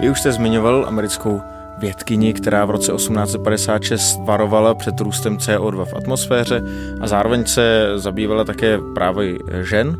Vy 0.00 0.10
už 0.10 0.20
jste 0.20 0.32
zmiňoval 0.32 0.84
americkou 0.88 1.40
vědkyni, 1.78 2.32
která 2.32 2.64
v 2.64 2.70
roce 2.70 2.92
1856 2.92 4.20
varovala 4.24 4.74
před 4.74 5.00
růstem 5.00 5.36
CO2 5.36 5.84
v 5.84 5.94
atmosféře 5.94 6.62
a 7.00 7.06
zároveň 7.06 7.44
se 7.44 7.92
zabývala 7.94 8.44
také 8.44 8.78
právě 8.94 9.34
žen. 9.62 9.96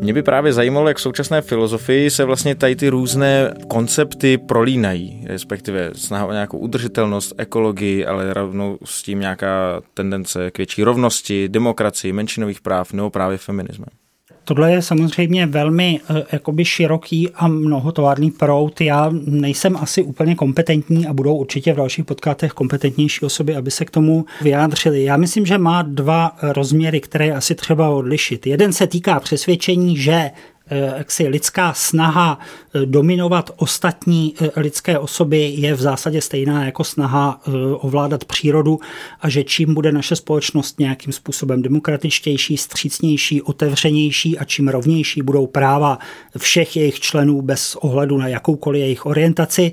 Mě 0.00 0.12
by 0.12 0.22
právě 0.22 0.52
zajímalo, 0.52 0.88
jak 0.88 0.96
v 0.96 1.00
současné 1.00 1.42
filozofii 1.42 2.10
se 2.10 2.24
vlastně 2.24 2.54
tady 2.54 2.76
ty 2.76 2.88
různé 2.88 3.54
koncepty 3.68 4.38
prolínají, 4.38 5.24
respektive 5.26 5.90
snaha 5.94 6.26
o 6.26 6.32
nějakou 6.32 6.58
udržitelnost, 6.58 7.34
ekologii, 7.38 8.06
ale 8.06 8.34
rovnou 8.34 8.78
s 8.84 9.02
tím 9.02 9.20
nějaká 9.20 9.80
tendence 9.94 10.50
k 10.50 10.58
větší 10.58 10.84
rovnosti, 10.84 11.48
demokracii, 11.48 12.12
menšinových 12.12 12.60
práv 12.60 12.92
nebo 12.92 13.10
právě 13.10 13.38
feminismem. 13.38 14.03
Tohle 14.44 14.72
je 14.72 14.82
samozřejmě 14.82 15.46
velmi 15.46 16.00
uh, 16.10 16.16
jakoby 16.32 16.64
široký 16.64 17.30
a 17.34 17.48
mnohotovárný 17.48 18.30
prout. 18.30 18.80
Já 18.80 19.10
nejsem 19.26 19.76
asi 19.76 20.02
úplně 20.02 20.34
kompetentní 20.34 21.06
a 21.06 21.12
budou 21.12 21.36
určitě 21.36 21.72
v 21.72 21.76
dalších 21.76 22.04
podcastech 22.04 22.52
kompetentnější 22.52 23.26
osoby, 23.26 23.56
aby 23.56 23.70
se 23.70 23.84
k 23.84 23.90
tomu 23.90 24.24
vyjádřili. 24.42 25.04
Já 25.04 25.16
myslím, 25.16 25.46
že 25.46 25.58
má 25.58 25.82
dva 25.82 26.36
rozměry, 26.42 27.00
které 27.00 27.32
asi 27.32 27.54
třeba 27.54 27.90
odlišit. 27.90 28.46
Jeden 28.46 28.72
se 28.72 28.86
týká 28.86 29.20
přesvědčení, 29.20 29.96
že 29.96 30.14
Eh, 30.14 30.53
jaksi 30.70 31.28
lidská 31.28 31.72
snaha 31.72 32.38
eh, 32.74 32.86
dominovat 32.86 33.50
ostatní 33.56 34.34
eh, 34.40 34.60
lidské 34.60 34.98
osoby 34.98 35.54
je 35.56 35.74
v 35.74 35.80
zásadě 35.80 36.20
stejná 36.20 36.64
jako 36.64 36.84
snaha 36.84 37.40
ovládat 37.72 38.24
přírodu 38.24 38.80
a 39.20 39.28
že 39.28 39.44
čím 39.44 39.74
bude 39.74 39.92
naše 39.92 40.16
společnost 40.16 40.78
nějakým 40.78 41.12
způsobem 41.12 41.62
demokratičtější, 41.62 42.56
střícnější, 42.56 43.42
otevřenější 43.42 44.38
a 44.38 44.44
čím 44.44 44.68
rovnější 44.68 45.22
budou 45.22 45.46
práva 45.46 45.98
všech 46.38 46.76
jejich 46.76 47.00
členů 47.00 47.42
bez 47.42 47.76
ohledu 47.76 48.18
na 48.18 48.28
jakoukoliv 48.28 48.80
jejich 48.80 49.06
orientaci, 49.06 49.72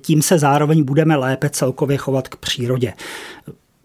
tím 0.00 0.22
se 0.22 0.38
zároveň 0.38 0.84
budeme 0.84 1.16
lépe 1.16 1.50
celkově 1.50 1.96
chovat 1.96 2.28
k 2.28 2.36
přírodě. 2.36 2.92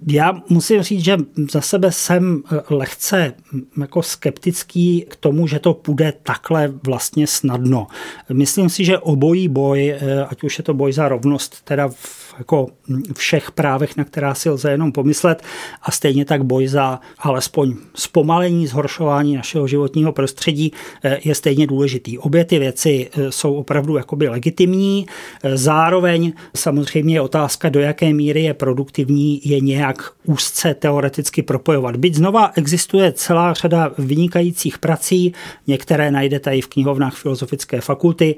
Já 0.08 0.42
musím 0.50 0.82
říct, 0.82 1.04
že 1.04 1.18
za 1.51 1.62
sebe 1.62 1.92
jsem 1.92 2.44
eh, 2.51 2.62
lehce 2.70 3.34
mm, 3.51 3.62
jako 3.82 4.04
skeptický 4.04 5.06
k 5.10 5.16
tomu, 5.16 5.48
že 5.48 5.60
to 5.60 5.74
půjde 5.74 6.13
takhle 6.24 6.74
vlastně 6.84 7.27
snadno. 7.27 7.88
Myslím 8.34 8.70
si, 8.70 8.86
že 8.86 8.98
obojí 8.98 9.48
boj, 9.48 9.89
eh, 9.89 10.25
ať 10.25 10.44
už 10.44 10.58
je 10.58 10.63
to 10.63 10.74
boj 10.74 10.94
za 10.94 11.08
rovnost, 11.08 11.62
teda 11.63 11.88
v 11.88 12.27
jako 12.38 12.68
všech 13.13 13.51
právech, 13.51 13.98
na 13.98 14.04
která 14.04 14.34
si 14.34 14.50
lze 14.50 14.72
jenom 14.72 14.92
pomyslet 14.92 15.44
a 15.82 15.92
stejně 15.92 16.25
tak 16.25 16.44
boj 16.44 16.68
za 16.68 17.00
alespoň 17.20 17.74
zpomalení, 17.96 18.68
zhoršování 18.68 19.36
našeho 19.36 19.68
životního 19.68 20.12
prostředí 20.12 20.72
eh, 21.04 21.20
je 21.24 21.36
stejně 21.36 21.68
důležitý. 21.68 22.18
Obě 22.18 22.46
ty 22.46 22.60
věci 22.60 23.10
eh, 23.12 23.32
jsou 23.32 23.54
opravdu 23.54 23.98
jakoby 23.98 24.30
legitimní. 24.30 25.06
Zároveň 25.54 26.34
samozřejmě 26.56 27.16
je 27.16 27.22
otázka, 27.22 27.70
do 27.70 27.80
jaké 27.80 28.13
míry 28.13 28.44
je 28.44 28.54
produktivní 28.54 29.42
je 29.44 29.60
nějak 29.60 29.87
úzce 30.24 30.74
teoreticky 30.74 31.44
propojovat. 31.44 31.96
Byť 31.96 32.15
znova 32.15 32.51
existuje 32.56 33.12
celá 33.12 33.53
řada 33.53 33.91
vynikajících 33.98 34.77
prací, 34.77 35.34
některé 35.67 36.12
najdete 36.12 36.56
i 36.56 36.62
v 36.62 36.67
knihovnách 36.67 37.15
Filozofické 37.15 37.82
fakulty, 37.82 38.36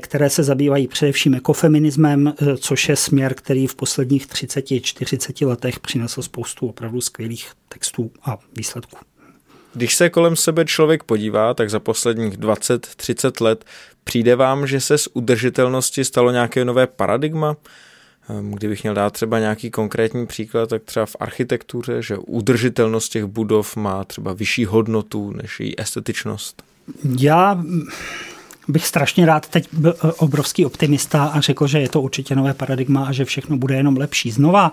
které 0.00 0.30
se 0.30 0.42
zabývají 0.42 0.88
především 0.88 1.34
ekofeminismem, 1.34 2.34
což 2.58 2.88
je 2.88 2.96
směr, 2.96 3.34
který 3.34 3.66
v 3.66 3.74
posledních 3.74 4.26
30-40 4.26 5.48
letech 5.48 5.80
přinesl 5.80 6.22
spoustu 6.22 6.68
opravdu 6.68 7.00
skvělých 7.00 7.50
textů 7.68 8.10
a 8.24 8.38
výsledků. 8.56 8.96
Když 9.74 9.94
se 9.94 10.10
kolem 10.10 10.36
sebe 10.36 10.64
člověk 10.64 11.04
podívá, 11.04 11.54
tak 11.54 11.70
za 11.70 11.80
posledních 11.80 12.38
20-30 12.38 13.44
let 13.44 13.64
přijde 14.04 14.36
vám, 14.36 14.66
že 14.66 14.80
se 14.80 14.98
z 14.98 15.08
udržitelnosti 15.12 16.04
stalo 16.04 16.30
nějaké 16.30 16.64
nové 16.64 16.86
paradigma? 16.86 17.56
Ehm, 18.28 18.50
kdybych 18.50 18.82
měl 18.82 18.94
dát 18.94 19.12
třeba 19.12 19.38
nějaký 19.38 19.70
konkrétní 19.70 20.26
příklad, 20.26 20.68
tak 20.68 20.82
třeba 20.82 21.06
v 21.06 21.16
architektuře, 21.20 22.02
že 22.02 22.16
udržitelnost 22.16 23.08
těch 23.08 23.24
budov 23.24 23.76
má 23.76 24.04
třeba 24.04 24.32
vyšší 24.32 24.64
hodnotu 24.64 25.30
než 25.30 25.60
její 25.60 25.80
estetičnost? 25.80 26.62
Já 27.18 27.64
bych 28.68 28.86
strašně 28.86 29.26
rád 29.26 29.48
teď 29.48 29.68
byl 29.72 29.94
obrovský 30.16 30.66
optimista 30.66 31.24
a 31.24 31.40
řekl, 31.40 31.66
že 31.66 31.80
je 31.80 31.88
to 31.88 32.00
určitě 32.00 32.36
nové 32.36 32.54
paradigma 32.54 33.06
a 33.06 33.12
že 33.12 33.24
všechno 33.24 33.56
bude 33.56 33.74
jenom 33.74 33.96
lepší. 33.96 34.30
Znova 34.30 34.72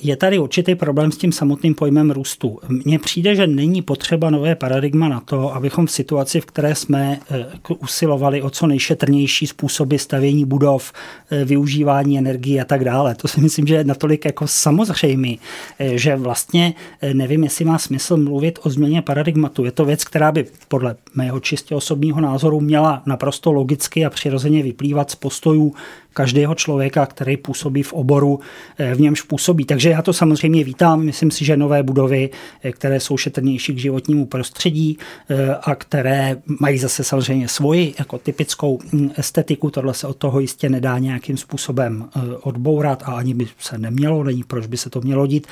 je 0.00 0.16
tady 0.16 0.38
určitý 0.38 0.74
problém 0.74 1.12
s 1.12 1.16
tím 1.16 1.32
samotným 1.32 1.74
pojmem 1.74 2.10
růstu. 2.10 2.58
Mně 2.68 2.98
přijde, 2.98 3.34
že 3.34 3.46
není 3.46 3.82
potřeba 3.82 4.30
nové 4.30 4.54
paradigma 4.54 5.08
na 5.08 5.20
to, 5.20 5.54
abychom 5.54 5.86
v 5.86 5.90
situaci, 5.90 6.40
v 6.40 6.46
které 6.46 6.74
jsme 6.74 7.20
eh, 7.30 7.46
usilovali 7.78 8.42
o 8.42 8.50
co 8.50 8.66
nejšetrnější 8.66 9.46
způsoby 9.46 9.96
stavění 9.96 10.44
budov, 10.44 10.92
eh, 11.30 11.44
využívání 11.44 12.18
energie 12.18 12.62
a 12.62 12.64
tak 12.64 12.84
dále. 12.84 13.14
To 13.14 13.28
si 13.28 13.40
myslím, 13.40 13.66
že 13.66 13.74
je 13.74 13.84
natolik 13.84 14.24
jako 14.24 14.46
samozřejmé, 14.46 15.34
že 15.80 16.16
vlastně 16.16 16.74
nevím, 17.12 17.44
jestli 17.44 17.64
má 17.64 17.78
smysl 17.78 18.16
mluvit 18.16 18.58
o 18.62 18.70
změně 18.70 19.02
paradigmatu. 19.02 19.64
Je 19.64 19.70
to 19.70 19.84
věc, 19.84 20.04
která 20.04 20.32
by 20.32 20.46
podle 20.68 20.96
mého 21.14 21.40
čistě 21.40 21.74
osobního 21.74 22.20
názoru 22.20 22.60
měla 22.60 23.02
na 23.06 23.16
naprosto 23.18 23.52
logicky 23.52 24.06
a 24.06 24.10
přirozeně 24.10 24.62
vyplývat 24.62 25.10
z 25.10 25.14
postojů 25.14 25.74
každého 26.18 26.54
člověka, 26.54 27.06
který 27.06 27.36
působí 27.36 27.82
v 27.82 27.92
oboru, 27.92 28.40
eh, 28.78 28.94
v 28.94 29.00
němž 29.00 29.22
působí. 29.22 29.64
Takže 29.64 29.90
já 29.90 30.02
to 30.02 30.12
samozřejmě 30.12 30.64
vítám. 30.64 31.06
Myslím 31.06 31.30
si, 31.30 31.44
že 31.44 31.56
nové 31.56 31.82
budovy, 31.82 32.30
eh, 32.30 32.72
které 32.72 33.00
jsou 33.00 33.16
šetrnější 33.16 33.74
k 33.74 33.78
životnímu 33.78 34.26
prostředí 34.26 34.98
eh, 34.98 35.54
a 35.62 35.74
které 35.74 36.42
mají 36.60 36.78
zase 36.78 37.04
samozřejmě 37.04 37.48
svoji 37.48 37.94
jako 37.98 38.18
typickou 38.18 38.78
hm, 38.82 39.10
estetiku, 39.14 39.70
tohle 39.70 39.94
se 39.94 40.06
od 40.06 40.16
toho 40.16 40.40
jistě 40.40 40.66
nedá 40.68 40.98
nějakým 40.98 41.36
způsobem 41.36 42.10
odbourat 42.42 43.02
a 43.06 43.14
ani 43.14 43.34
by 43.34 43.46
se 43.58 43.78
nemělo, 43.78 44.24
není 44.24 44.42
proč 44.42 44.66
by 44.66 44.76
se 44.76 44.90
to 44.90 45.00
mělo 45.00 45.26
dít, 45.26 45.46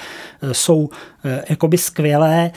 jsou 0.53 0.91
jakoby 1.49 1.79
skvělé. 1.79 2.51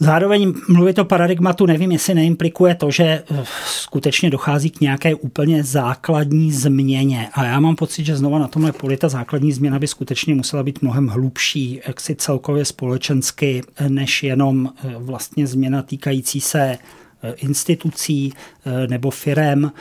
Zároveň 0.00 0.54
mluvit 0.68 0.98
o 0.98 1.04
paradigmatu 1.04 1.66
nevím, 1.66 1.92
jestli 1.92 2.14
neimplikuje 2.14 2.74
to, 2.74 2.90
že 2.90 3.04
eh, 3.04 3.44
skutečně 3.66 4.30
dochází 4.30 4.70
k 4.70 4.80
nějaké 4.80 5.14
úplně 5.14 5.64
základní 5.64 6.52
změně. 6.52 7.28
A 7.32 7.44
já 7.44 7.60
mám 7.60 7.76
pocit, 7.76 8.06
že 8.06 8.16
znova 8.16 8.38
na 8.38 8.48
tomhle 8.48 8.72
poli 8.72 8.96
ta 8.96 9.08
základní 9.08 9.52
změna 9.52 9.78
by 9.78 9.86
skutečně 9.86 10.34
musela 10.34 10.62
být 10.62 10.82
mnohem 10.82 11.06
hlubší, 11.06 11.80
jaksi 11.86 12.14
celkově 12.14 12.64
společensky, 12.64 13.62
eh, 13.76 13.88
než 13.88 14.22
jenom 14.22 14.68
eh, 14.84 14.94
vlastně 14.98 15.46
změna 15.46 15.82
týkající 15.82 16.40
se 16.40 16.78
institucí 17.36 18.32
nebo 18.88 19.10
firem 19.10 19.72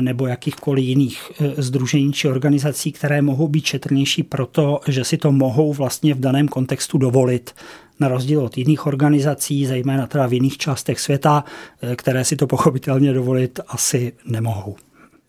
nebo 0.00 0.26
jakýchkoliv 0.26 0.84
jiných 0.84 1.32
združení 1.56 2.12
či 2.12 2.28
organizací, 2.28 2.92
které 2.92 3.22
mohou 3.22 3.48
být 3.48 3.64
četrnější 3.64 4.22
proto, 4.22 4.80
že 4.88 5.04
si 5.04 5.16
to 5.16 5.32
mohou 5.32 5.72
vlastně 5.72 6.14
v 6.14 6.20
daném 6.20 6.48
kontextu 6.48 6.98
dovolit 6.98 7.54
na 8.00 8.08
rozdíl 8.08 8.40
od 8.40 8.58
jiných 8.58 8.86
organizací, 8.86 9.66
zejména 9.66 10.06
teda 10.06 10.26
v 10.26 10.32
jiných 10.32 10.58
částech 10.58 11.00
světa, 11.00 11.44
eh, 11.82 11.96
které 11.96 12.24
si 12.24 12.36
to 12.36 12.46
pochopitelně 12.46 13.12
dovolit 13.12 13.60
asi 13.68 14.12
nemohou. 14.26 14.76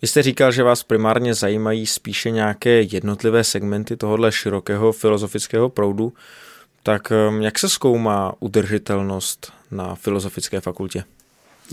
Vy 0.01 0.07
jste 0.07 0.23
říkal, 0.23 0.51
že 0.51 0.63
vás 0.63 0.83
primárně 0.83 1.33
zajímají 1.33 1.85
spíše 1.85 2.31
nějaké 2.31 2.81
jednotlivé 2.81 3.43
segmenty 3.43 3.97
tohohle 3.97 4.31
širokého 4.31 4.91
filozofického 4.91 5.69
proudu. 5.69 6.13
Tak 6.83 7.11
ehm, 7.11 7.41
jak 7.41 7.59
se 7.59 7.69
zkoumá 7.69 8.33
udržitelnost 8.39 9.53
na 9.71 9.95
filozofické 9.95 10.61
fakultě? 10.61 11.03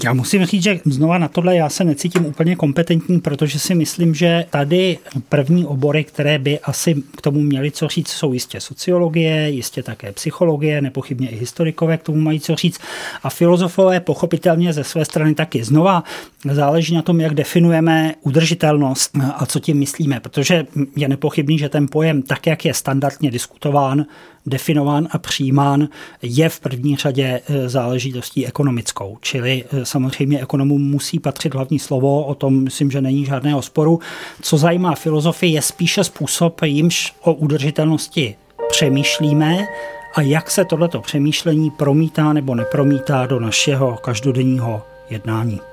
Já 0.05 0.13
musím 0.13 0.45
říct, 0.45 0.63
že 0.63 0.81
znova 0.85 1.19
na 1.19 1.29
tohle 1.29 1.57
já 1.57 1.69
se 1.69 1.85
necítím 1.85 2.27
úplně 2.27 2.57
kompetentní, 2.57 3.21
protože 3.21 3.59
si 3.59 3.75
myslím, 3.75 4.15
že 4.15 4.45
tady 4.51 4.99
první 5.29 5.67
obory, 5.67 6.05
které 6.05 6.39
by 6.39 6.61
asi 6.61 6.95
k 7.17 7.21
tomu 7.21 7.41
měly 7.41 7.71
co 7.71 7.89
říct, 7.89 8.09
jsou 8.09 8.33
jistě 8.33 8.61
sociologie, 8.61 9.51
jistě 9.51 9.83
také 9.83 10.13
psychologie, 10.13 10.81
nepochybně 10.81 11.29
i 11.29 11.37
historikové 11.37 11.99
k 11.99 12.03
tomu 12.03 12.21
mají 12.21 12.41
co 12.41 12.57
říct 12.57 12.81
a 13.23 13.31
filozofové 13.31 14.01
pochopitelně 14.01 14.73
ze 14.73 14.85
své 14.85 15.05
strany 15.05 15.35
taky. 15.35 15.65
Znova 15.65 16.05
záleží 16.51 16.95
na 16.95 17.03
tom, 17.03 17.21
jak 17.21 17.35
definujeme 17.35 18.15
udržitelnost 18.23 19.11
a 19.37 19.47
co 19.47 19.61
tím 19.61 19.79
myslíme, 19.79 20.21
protože 20.21 20.67
je 20.97 21.09
nepochybný, 21.09 21.59
že 21.59 21.69
ten 21.69 21.87
pojem 21.91 22.23
tak, 22.23 22.47
jak 22.47 22.65
je 22.65 22.75
standardně 22.75 23.31
diskutován, 23.31 24.07
definován 24.47 25.09
a 25.11 25.19
přijímán, 25.19 25.89
je 26.23 26.49
v 26.49 26.61
první 26.61 26.97
řadě 26.97 27.41
e, 27.49 27.69
záležitostí 27.69 28.47
ekonomickou. 28.47 29.19
Čili 29.21 29.65
e, 29.73 29.85
samozřejmě 29.85 30.41
ekonomům 30.41 30.91
musí 30.91 31.19
patřit 31.19 31.55
hlavní 31.55 31.79
slovo, 31.79 32.25
o 32.25 32.35
tom 32.35 32.65
myslím, 32.65 32.91
že 32.91 33.01
není 33.01 33.25
žádného 33.25 33.63
sporu. 33.63 34.01
Co 34.43 34.59
zajímá 34.59 34.95
filozofii, 34.95 35.53
je 35.53 35.63
spíše 35.63 36.05
způsob, 36.05 36.61
jimž 36.63 37.15
o 37.21 37.33
udržitelnosti 37.33 38.37
přemýšlíme 38.71 39.67
a 40.15 40.21
jak 40.21 40.51
se 40.51 40.65
tohleto 40.65 41.01
přemýšlení 41.01 41.71
promítá 41.71 42.33
nebo 42.33 42.55
nepromítá 42.55 43.27
do 43.27 43.41
našeho 43.41 43.97
každodenního 43.97 44.83
jednání. 45.11 45.72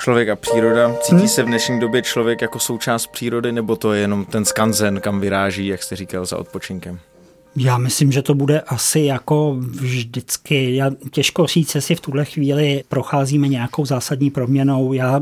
Člověk 0.00 0.28
a 0.28 0.36
příroda. 0.36 0.94
Cítí 1.00 1.16
hmm. 1.16 1.28
se 1.28 1.42
v 1.42 1.46
dnešní 1.46 1.80
době 1.80 2.02
člověk 2.02 2.42
jako 2.42 2.58
součást 2.58 3.06
přírody, 3.06 3.52
nebo 3.52 3.76
to 3.76 3.92
je 3.92 4.00
jenom 4.00 4.24
ten 4.24 4.44
skanzen, 4.44 5.00
kam 5.00 5.20
vyráží, 5.20 5.66
jak 5.66 5.82
jste 5.82 5.96
říkal, 5.96 6.26
za 6.26 6.36
odpočinkem? 6.36 6.98
Já 7.56 7.78
myslím, 7.78 8.12
že 8.12 8.22
to 8.22 8.34
bude 8.34 8.60
asi 8.60 9.00
jako 9.00 9.56
vždycky. 9.60 10.76
Já 10.76 10.90
těžko 11.10 11.46
říct, 11.46 11.74
jestli 11.74 11.94
v 11.94 12.00
tuhle 12.00 12.24
chvíli 12.24 12.84
procházíme 12.88 13.48
nějakou 13.48 13.86
zásadní 13.86 14.30
proměnou. 14.30 14.92
Já 14.92 15.20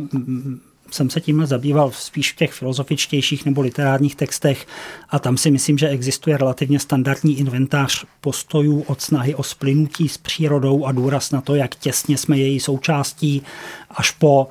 jsem 0.91 1.11
se 1.11 1.21
tím 1.21 1.47
zabýval 1.47 1.91
spíš 1.91 2.33
v 2.33 2.37
těch 2.37 2.53
filozofičtějších 2.53 3.45
nebo 3.45 3.61
literárních 3.61 4.17
textech 4.17 4.67
a 5.11 5.19
tam 5.19 5.37
si 5.37 5.51
myslím, 5.51 5.79
že 5.79 5.89
existuje 5.89 6.37
relativně 6.37 6.79
standardní 6.79 7.39
inventář 7.39 8.05
postojů 8.21 8.81
od 8.81 9.01
snahy 9.01 9.35
o 9.35 9.43
splynutí 9.43 10.09
s 10.09 10.19
přírodou 10.19 10.85
a 10.85 10.93
důraz 10.93 11.31
na 11.31 11.41
to, 11.41 11.55
jak 11.55 11.75
těsně 11.75 12.19
jsme 12.19 12.39
její 12.39 12.61
součástí, 12.61 13.43
až 13.91 14.11
po 14.11 14.49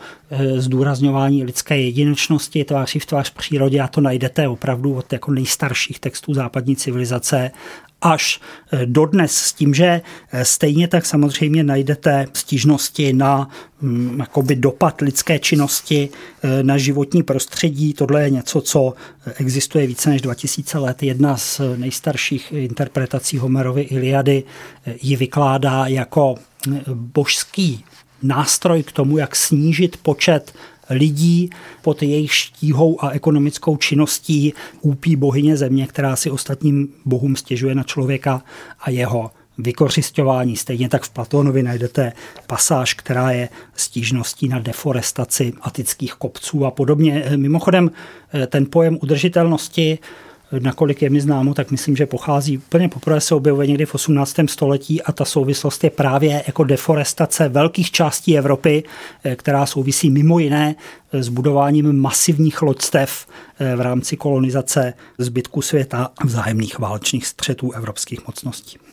zdůrazňování 0.57 1.43
lidské 1.43 1.81
jedinečnosti 1.81 2.63
tváří 2.63 2.99
v 2.99 3.05
tvář 3.05 3.29
přírodě 3.29 3.81
a 3.81 3.87
to 3.87 4.01
najdete 4.01 4.47
opravdu 4.47 4.93
od 4.93 5.13
jako 5.13 5.31
nejstarších 5.31 5.99
textů 5.99 6.33
západní 6.33 6.75
civilizace 6.75 7.51
až 8.01 8.39
eh, 8.71 8.85
dodnes 8.85 9.35
s 9.35 9.53
tím, 9.53 9.73
že 9.73 10.01
eh, 10.31 10.45
stejně 10.45 10.87
tak 10.87 11.05
samozřejmě 11.05 11.63
najdete 11.63 12.27
stížnosti 12.33 13.13
na 13.13 13.49
mm, 13.81 14.19
jakoby 14.19 14.55
dopad 14.55 15.01
lidské 15.01 15.39
činnosti 15.39 16.09
eh, 16.09 16.63
na 16.63 16.77
životní 16.77 17.23
prostředí. 17.23 17.93
Tohle 17.93 18.23
je 18.23 18.29
něco, 18.29 18.61
co 18.61 18.93
existuje 19.35 19.87
více 19.87 20.09
než 20.09 20.21
2000 20.21 20.77
let. 20.79 21.03
Jedna 21.03 21.37
z 21.37 21.61
nejstarších 21.77 22.51
interpretací 22.51 23.37
Homerovy 23.37 23.81
Iliady 23.81 24.43
ji 25.01 25.15
vykládá 25.15 25.87
jako 25.87 26.35
božský 26.93 27.83
nástroj 28.23 28.83
k 28.83 28.91
tomu, 28.91 29.17
jak 29.17 29.35
snížit 29.35 29.97
počet 29.97 30.53
lidí 30.89 31.49
pod 31.81 32.03
jejich 32.03 32.33
štíhou 32.33 33.03
a 33.03 33.09
ekonomickou 33.09 33.77
činností 33.77 34.53
úpí 34.81 35.15
bohyně 35.15 35.57
země, 35.57 35.87
která 35.87 36.15
si 36.15 36.31
ostatním 36.31 36.93
bohům 37.05 37.35
stěžuje 37.35 37.75
na 37.75 37.83
člověka 37.83 38.43
a 38.79 38.89
jeho 38.89 39.31
vykořišťování. 39.57 40.55
Stejně 40.55 40.89
tak 40.89 41.03
v 41.03 41.09
Platónovi 41.09 41.63
najdete 41.63 42.13
pasáž, 42.47 42.93
která 42.93 43.31
je 43.31 43.49
stížností 43.75 44.47
na 44.47 44.59
deforestaci 44.59 45.53
atických 45.61 46.13
kopců 46.13 46.65
a 46.65 46.71
podobně. 46.71 47.25
Mimochodem, 47.35 47.91
ten 48.47 48.65
pojem 48.65 48.97
udržitelnosti 49.01 49.99
nakolik 50.59 51.01
je 51.01 51.09
mi 51.09 51.21
známo, 51.21 51.53
tak 51.53 51.71
myslím, 51.71 51.95
že 51.95 52.05
pochází 52.05 52.57
úplně 52.57 52.89
poprvé 52.89 53.21
se 53.21 53.35
objevuje 53.35 53.67
někdy 53.67 53.85
v 53.85 53.95
18. 53.95 54.35
století 54.45 55.01
a 55.01 55.11
ta 55.11 55.25
souvislost 55.25 55.83
je 55.83 55.89
právě 55.89 56.43
jako 56.47 56.63
deforestace 56.63 57.49
velkých 57.49 57.91
částí 57.91 58.37
Evropy, 58.37 58.83
eh, 59.23 59.35
která 59.35 59.65
souvisí 59.65 60.09
mimo 60.09 60.39
jiné 60.39 60.75
eh, 61.11 61.23
s 61.23 61.29
budováním 61.29 62.01
masivních 62.01 62.61
loďstev 62.61 63.27
eh, 63.59 63.75
v 63.75 63.81
rámci 63.81 64.17
kolonizace 64.17 64.93
zbytku 65.17 65.61
světa 65.61 66.11
a 66.17 66.25
vzájemných 66.25 66.79
válečných 66.79 67.27
střetů 67.27 67.71
evropských 67.71 68.27
mocností. 68.27 68.86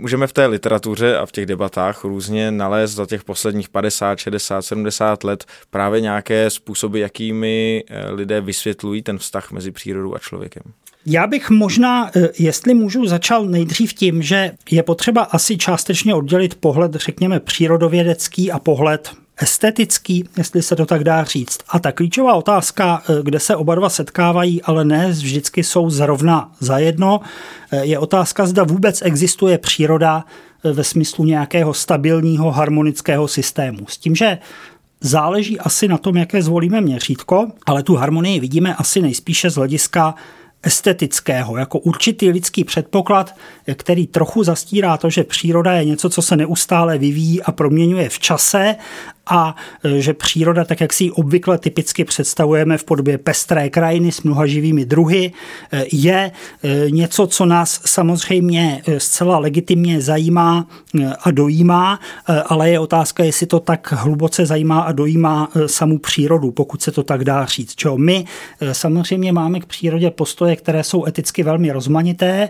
Můžeme 0.00 0.26
v 0.26 0.32
té 0.32 0.46
literatuře 0.46 1.16
a 1.16 1.26
v 1.26 1.32
těch 1.32 1.46
debatách 1.46 2.04
různě 2.04 2.50
nalézt 2.50 2.94
za 2.94 3.06
těch 3.06 3.24
posledních 3.24 3.68
50, 3.68 4.18
60, 4.18 4.62
70 4.62 5.24
let 5.24 5.44
právě 5.70 6.00
nějaké 6.00 6.50
způsoby, 6.50 7.00
jakými 7.00 7.84
eh, 7.88 8.10
lidé 8.10 8.40
vysvětlují 8.40 9.02
ten 9.02 9.18
vztah 9.18 9.52
mezi 9.52 9.70
přírodou 9.70 10.14
a 10.14 10.18
člověkem. 10.18 10.62
Já 11.06 11.26
bych 11.26 11.50
možná, 11.50 12.10
eh, 12.16 12.28
jestli 12.38 12.74
můžu, 12.74 13.06
začal 13.06 13.46
nejdřív 13.46 13.94
tím, 13.94 14.22
že 14.22 14.52
je 14.70 14.82
potřeba 14.82 15.22
asi 15.22 15.58
částečně 15.58 16.14
oddělit 16.14 16.54
pohled, 16.54 16.94
řekněme, 16.94 17.40
přírodovědecký 17.40 18.52
a 18.52 18.58
pohled 18.58 19.10
estetický, 19.42 20.24
jestli 20.36 20.62
se 20.62 20.76
to 20.76 20.86
tak 20.86 21.04
dá 21.04 21.24
říct. 21.24 21.58
A 21.68 21.78
ta 21.78 21.92
klíčová 21.92 22.34
otázka, 22.34 23.02
eh, 23.08 23.22
kde 23.22 23.40
se 23.40 23.56
oba 23.56 23.74
dva 23.74 23.88
setkávají, 23.88 24.62
ale 24.62 24.84
ne 24.84 25.10
vždycky 25.10 25.64
jsou 25.64 25.90
zrovna 25.90 26.52
zajedno, 26.60 27.20
eh, 27.72 27.84
je 27.84 27.98
otázka, 27.98 28.46
zda 28.46 28.64
vůbec 28.64 29.02
existuje 29.02 29.58
příroda 29.58 30.24
eh, 30.64 30.72
ve 30.72 30.84
smyslu 30.84 31.24
nějakého 31.24 31.74
stabilního 31.74 32.50
harmonického 32.50 33.28
systému. 33.28 33.86
S 33.88 33.98
tím, 33.98 34.16
že 34.16 34.38
záleží 35.00 35.60
asi 35.60 35.88
na 35.88 35.98
tom, 35.98 36.16
jaké 36.16 36.42
zvolíme 36.42 36.80
měřítko, 36.80 37.46
ale 37.66 37.82
tu 37.82 37.96
harmonii 37.96 38.40
vidíme 38.40 38.74
asi 38.74 39.02
nejspíše 39.02 39.50
z 39.50 39.54
hlediska 39.54 40.14
estetického, 40.62 41.56
jako 41.56 41.78
určitý 41.78 42.30
lidský 42.30 42.64
předpoklad, 42.64 43.34
který 43.74 44.06
trochu 44.06 44.44
zastírá 44.44 44.96
to, 44.96 45.10
že 45.10 45.24
příroda 45.24 45.72
je 45.72 45.84
něco, 45.84 46.10
co 46.10 46.22
se 46.22 46.36
neustále 46.36 46.98
vyvíjí 46.98 47.42
a 47.42 47.52
proměňuje 47.52 48.08
v 48.08 48.18
čase 48.18 48.76
a 49.30 49.54
e, 49.84 50.00
že 50.00 50.14
příroda, 50.14 50.64
tak 50.64 50.80
jak 50.80 50.92
si 50.92 51.04
ji 51.04 51.10
obvykle 51.10 51.58
typicky 51.58 52.04
představujeme 52.04 52.78
v 52.78 52.84
podobě 52.84 53.18
pestré 53.18 53.70
krajiny 53.70 54.12
s 54.12 54.22
mnoha 54.22 54.46
živými 54.46 54.84
druhy, 54.84 55.32
e, 55.72 55.84
je 55.92 56.30
e, 56.62 56.90
něco, 56.90 57.26
co 57.26 57.46
nás 57.46 57.80
samozřejmě 57.84 58.82
zcela 58.98 59.38
legitimně 59.38 60.00
zajímá 60.00 60.66
a 61.22 61.30
dojímá, 61.30 62.00
ale 62.46 62.70
je 62.70 62.78
otázka, 62.78 63.24
jestli 63.24 63.46
to 63.46 63.60
tak 63.60 63.92
hluboce 63.92 64.46
zajímá 64.46 64.80
a 64.80 64.92
dojímá 64.92 65.48
samu 65.66 65.98
přírodu, 65.98 66.50
pokud 66.50 66.82
se 66.82 66.92
to 66.92 67.02
tak 67.02 67.24
dá 67.24 67.44
říct. 67.44 67.74
Čo 67.74 67.98
my 67.98 68.24
samozřejmě 68.72 69.32
máme 69.32 69.60
k 69.60 69.66
přírodě 69.66 70.10
postoje, 70.10 70.56
které 70.56 70.84
jsou 70.84 71.06
eticky 71.06 71.42
velmi 71.42 71.72
rozmanité, 71.72 72.48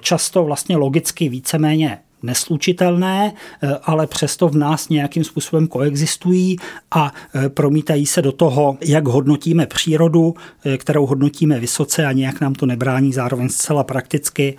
často 0.00 0.44
vlastně 0.44 0.76
logicky 0.76 1.28
víceméně 1.28 1.98
neslučitelné, 2.22 3.32
eh, 3.62 3.68
ale 3.82 4.06
přesto 4.06 4.48
v 4.48 4.56
nás 4.56 4.88
nějakým 4.88 5.24
způsobem 5.24 5.66
koexistují 5.66 6.56
a 6.90 7.12
eh, 7.34 7.48
promítají 7.48 8.06
se 8.06 8.22
do 8.22 8.32
toho, 8.32 8.78
jak 8.80 9.08
hodnotíme 9.08 9.66
přírodu, 9.66 10.34
eh, 10.64 10.78
kterou 10.78 11.06
hodnotíme 11.06 11.60
vysoce 11.60 12.06
a 12.06 12.12
nějak 12.12 12.40
nám 12.40 12.54
to 12.54 12.66
nebrání 12.66 13.12
zároveň 13.12 13.48
zcela 13.48 13.84
prakticky 13.84 14.56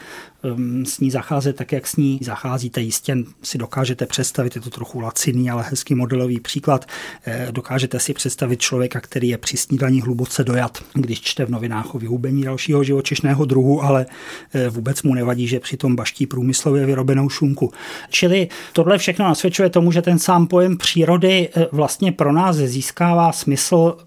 s 0.83 0.99
ní 0.99 1.11
zacházet 1.11 1.55
tak, 1.55 1.71
jak 1.71 1.87
s 1.87 1.95
ní 1.95 2.19
zacházíte. 2.21 2.81
Jistě 2.81 3.17
si 3.43 3.57
dokážete 3.57 4.05
představit, 4.05 4.55
je 4.55 4.61
to 4.61 4.69
trochu 4.69 4.99
laciný, 4.99 5.49
ale 5.49 5.63
hezký 5.69 5.95
modelový 5.95 6.39
příklad, 6.39 6.85
eh, 7.25 7.47
dokážete 7.51 7.99
si 7.99 8.13
představit 8.13 8.61
člověka, 8.61 8.99
který 8.99 9.29
je 9.29 9.37
při 9.37 9.57
snídaní 9.57 10.01
hluboce 10.01 10.43
dojat, 10.43 10.83
když 10.93 11.21
čte 11.21 11.45
v 11.45 11.49
novinách 11.49 11.95
o 11.95 11.99
vyhubení 11.99 12.43
dalšího 12.43 12.83
živočišného 12.83 13.45
druhu, 13.45 13.83
ale 13.83 14.05
eh, 14.53 14.69
vůbec 14.69 15.03
mu 15.03 15.13
nevadí, 15.13 15.47
že 15.47 15.59
přitom 15.59 15.95
baští 15.95 16.27
průmyslově 16.27 16.85
vyrobenou 16.85 17.29
šunku. 17.29 17.73
Čili 18.09 18.47
tohle 18.73 18.97
všechno 18.97 19.25
nasvědčuje 19.25 19.69
tomu, 19.69 19.91
že 19.91 20.01
ten 20.01 20.19
sám 20.19 20.47
pojem 20.47 20.77
přírody 20.77 21.49
eh, 21.55 21.67
vlastně 21.71 22.11
pro 22.11 22.31
nás 22.31 22.55
získává 22.55 23.31
smysl 23.31 23.97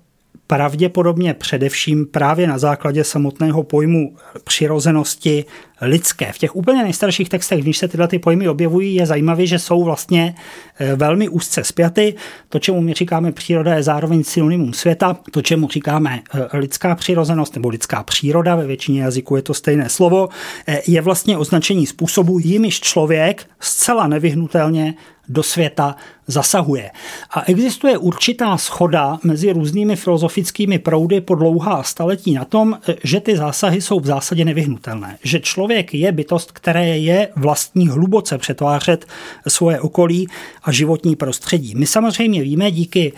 pravděpodobně 0.46 1.34
především 1.34 2.06
právě 2.06 2.46
na 2.46 2.58
základě 2.58 3.04
samotného 3.04 3.62
pojmu 3.62 4.16
přirozenosti 4.44 5.44
lidské. 5.80 6.32
V 6.32 6.38
těch 6.38 6.56
úplně 6.56 6.82
nejstarších 6.82 7.28
textech, 7.28 7.60
když 7.60 7.78
se 7.78 7.88
tyhle 7.88 8.08
ty 8.08 8.18
pojmy 8.18 8.48
objevují, 8.48 8.94
je 8.94 9.06
zajímavé, 9.06 9.46
že 9.46 9.58
jsou 9.58 9.84
vlastně 9.84 10.34
eh, 10.78 10.96
velmi 10.96 11.28
úzce 11.28 11.64
spjaty. 11.64 12.14
To, 12.48 12.58
čemu 12.58 12.80
my 12.80 12.94
říkáme 12.94 13.32
příroda, 13.32 13.74
je 13.74 13.82
zároveň 13.82 14.24
synonymum 14.24 14.72
světa. 14.72 15.16
To, 15.30 15.42
čemu 15.42 15.68
říkáme 15.68 16.22
eh, 16.34 16.58
lidská 16.58 16.94
přirozenost 16.94 17.54
nebo 17.54 17.68
lidská 17.68 18.02
příroda, 18.02 18.56
ve 18.56 18.66
většině 18.66 19.02
jazyků 19.02 19.36
je 19.36 19.42
to 19.42 19.54
stejné 19.54 19.88
slovo, 19.88 20.28
eh, 20.66 20.80
je 20.86 21.00
vlastně 21.00 21.38
označení 21.38 21.86
způsobu, 21.86 22.38
jimiž 22.38 22.80
člověk 22.80 23.46
zcela 23.60 24.06
nevyhnutelně 24.06 24.94
do 25.28 25.42
světa 25.42 25.96
zasahuje. 26.26 26.90
A 27.30 27.42
existuje 27.42 27.98
určitá 27.98 28.58
schoda 28.58 29.18
mezi 29.24 29.52
různými 29.52 29.96
filozofickými 30.34 30.78
proudy 30.78 31.20
po 31.20 31.34
dlouhá 31.34 31.82
staletí 31.82 32.34
na 32.34 32.44
tom, 32.44 32.78
že 33.04 33.20
ty 33.20 33.36
zásahy 33.36 33.80
jsou 33.80 34.00
v 34.00 34.06
zásadě 34.06 34.44
nevyhnutelné. 34.44 35.18
Že 35.22 35.40
člověk 35.40 35.94
je 35.94 36.12
bytost, 36.12 36.52
které 36.52 36.98
je 36.98 37.28
vlastní 37.36 37.88
hluboce 37.88 38.38
přetvářet 38.38 39.06
svoje 39.48 39.80
okolí 39.80 40.26
a 40.62 40.72
životní 40.72 41.16
prostředí. 41.16 41.74
My 41.74 41.86
samozřejmě 41.86 42.42
víme 42.42 42.70
díky 42.70 43.12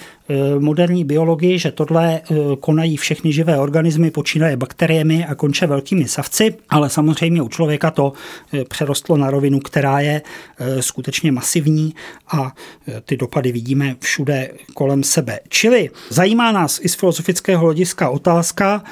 moderní 0.58 1.04
biologii, 1.04 1.58
že 1.58 1.72
tohle 1.72 2.14
e, 2.14 2.22
konají 2.60 2.96
všechny 2.96 3.32
živé 3.32 3.58
organismy, 3.58 4.10
počínaje 4.10 4.56
bakteriemi 4.56 5.26
a 5.26 5.34
konče 5.34 5.66
velkými 5.66 6.08
savci, 6.08 6.54
ale 6.68 6.90
samozřejmě 6.90 7.42
u 7.42 7.48
člověka 7.48 7.90
to 7.90 8.12
e, 8.52 8.64
přerostlo 8.64 9.16
na 9.16 9.30
rovinu, 9.30 9.60
která 9.60 10.00
je 10.00 10.22
skutečně 10.80 11.32
masivní 11.32 11.94
a 12.28 12.54
ty 13.04 13.16
dopady 13.16 13.52
vidíme 13.52 13.96
všude 14.00 14.50
kolem 14.74 15.02
sebe. 15.02 15.40
Čili 15.48 15.90
zajímá 16.10 16.52
nás 16.52 16.80
i 16.82 16.88
z 16.88 16.94
filozofického 16.94 17.64
hlediska 17.64 18.10
otázka, 18.10 18.82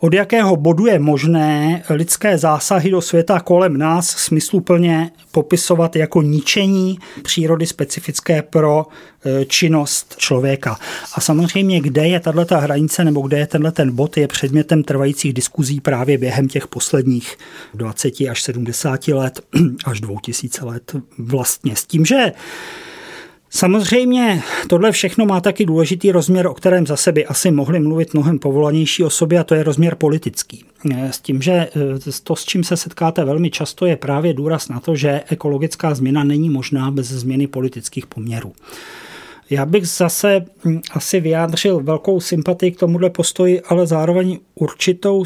od 0.00 0.14
jakého 0.14 0.56
bodu 0.56 0.86
je 0.86 0.98
možné 0.98 1.82
lidské 1.90 2.38
zásahy 2.38 2.90
do 2.90 3.00
světa 3.00 3.40
kolem 3.40 3.76
nás 3.76 4.08
smysluplně 4.08 5.10
popisovat 5.32 5.96
jako 5.96 6.22
ničení 6.22 6.98
přírody 7.22 7.66
specifické 7.66 8.42
pro 8.42 8.86
e, 9.24 9.44
činnost 9.44 10.14
člověka. 10.18 10.78
A 11.14 11.20
samozřejmě, 11.20 11.80
kde 11.80 12.08
je 12.08 12.20
tato 12.20 12.56
hranice 12.56 13.04
nebo 13.04 13.20
kde 13.20 13.38
je 13.38 13.46
tenhle 13.46 13.72
ten 13.72 13.94
bod, 13.94 14.16
je 14.16 14.28
předmětem 14.28 14.82
trvajících 14.82 15.32
diskuzí 15.32 15.80
právě 15.80 16.18
během 16.18 16.48
těch 16.48 16.66
posledních 16.66 17.36
20 17.74 18.14
až 18.30 18.42
70 18.42 19.08
let, 19.08 19.40
až 19.84 20.00
2000 20.00 20.64
let 20.64 20.96
vlastně. 21.18 21.76
S 21.76 21.86
tím, 21.86 22.04
že 22.04 22.32
Samozřejmě 23.50 24.42
tohle 24.68 24.92
všechno 24.92 25.26
má 25.26 25.40
taky 25.40 25.66
důležitý 25.66 26.12
rozměr, 26.12 26.46
o 26.46 26.54
kterém 26.54 26.86
zase 26.86 27.12
by 27.12 27.26
asi 27.26 27.50
mohli 27.50 27.80
mluvit 27.80 28.14
mnohem 28.14 28.38
povolanější 28.38 29.04
osoby 29.04 29.38
a 29.38 29.44
to 29.44 29.54
je 29.54 29.62
rozměr 29.62 29.94
politický. 29.94 30.64
S 31.10 31.20
tím, 31.20 31.42
že 31.42 31.52
eh, 31.52 31.70
to, 32.22 32.36
s 32.36 32.44
čím 32.44 32.64
se 32.64 32.76
setkáte 32.76 33.24
velmi 33.24 33.50
často, 33.50 33.86
je 33.86 33.96
právě 33.96 34.34
důraz 34.34 34.68
na 34.68 34.80
to, 34.80 34.96
že 34.96 35.22
ekologická 35.28 35.94
změna 35.94 36.24
není 36.24 36.50
možná 36.50 36.90
bez 36.90 37.06
změny 37.06 37.46
politických 37.46 38.06
poměrů. 38.06 38.52
Já 39.50 39.66
bych 39.66 39.88
zase 39.88 40.44
asi 40.90 41.20
vyjádřil 41.20 41.80
velkou 41.80 42.20
sympatii 42.20 42.70
k 42.70 42.78
tomuhle 42.78 43.10
postoji, 43.10 43.60
ale 43.60 43.86
zároveň 43.86 44.38
určitou 44.54 45.24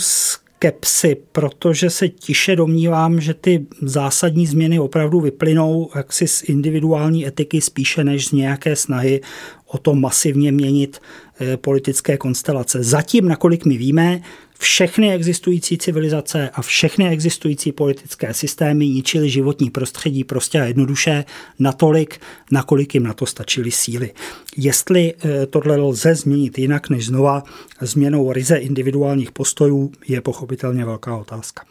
skepsy, 0.61 1.17
protože 1.33 1.91
se 1.91 2.09
tiše 2.09 2.57
domnívám, 2.57 3.21
že 3.21 3.35
ty 3.35 3.67
zásadní 3.83 4.47
změny 4.47 4.79
opravdu 4.79 5.21
vyplynou 5.21 5.91
jaksi 5.95 6.29
z 6.29 6.43
individuální 6.43 7.27
etiky 7.27 7.61
spíše 7.61 8.05
než 8.05 8.29
z 8.29 8.33
nějaké 8.33 8.77
snahy 8.77 9.21
o 9.67 9.79
to 9.79 9.95
masivně 9.95 10.53
měnit 10.53 11.01
eh, 11.41 11.57
politické 11.57 12.17
konstelace. 12.17 12.83
Zatím, 12.83 13.29
nakolik 13.29 13.65
my 13.65 13.77
víme, 13.77 14.21
všechny 14.61 15.15
existující 15.15 15.79
civilizace 15.79 16.51
a 16.55 16.63
všechny 16.63 17.09
existující 17.09 17.73
politické 17.73 18.35
systémy 18.35 18.89
ničily 18.89 19.31
životní 19.31 19.71
prostředí 19.71 20.25
prostě 20.25 20.61
a 20.61 20.65
jednoduše 20.65 21.25
natolik, 21.59 22.21
nakolik 22.51 22.95
jim 22.95 23.03
na 23.03 23.15
to 23.15 23.27
stačily 23.27 23.71
síly. 23.71 24.13
Jestli 24.57 25.15
eh, 25.15 25.47
tohle 25.47 25.77
lze 25.77 26.15
změnit 26.15 26.59
jinak 26.59 26.91
než 26.91 27.07
znova 27.07 27.43
změnou 27.81 28.33
ryze 28.33 28.57
individuálních 28.57 29.33
postojů, 29.33 29.93
je 30.09 30.21
pochopitelně 30.21 30.85
velká 30.85 31.17
otázka. 31.17 31.65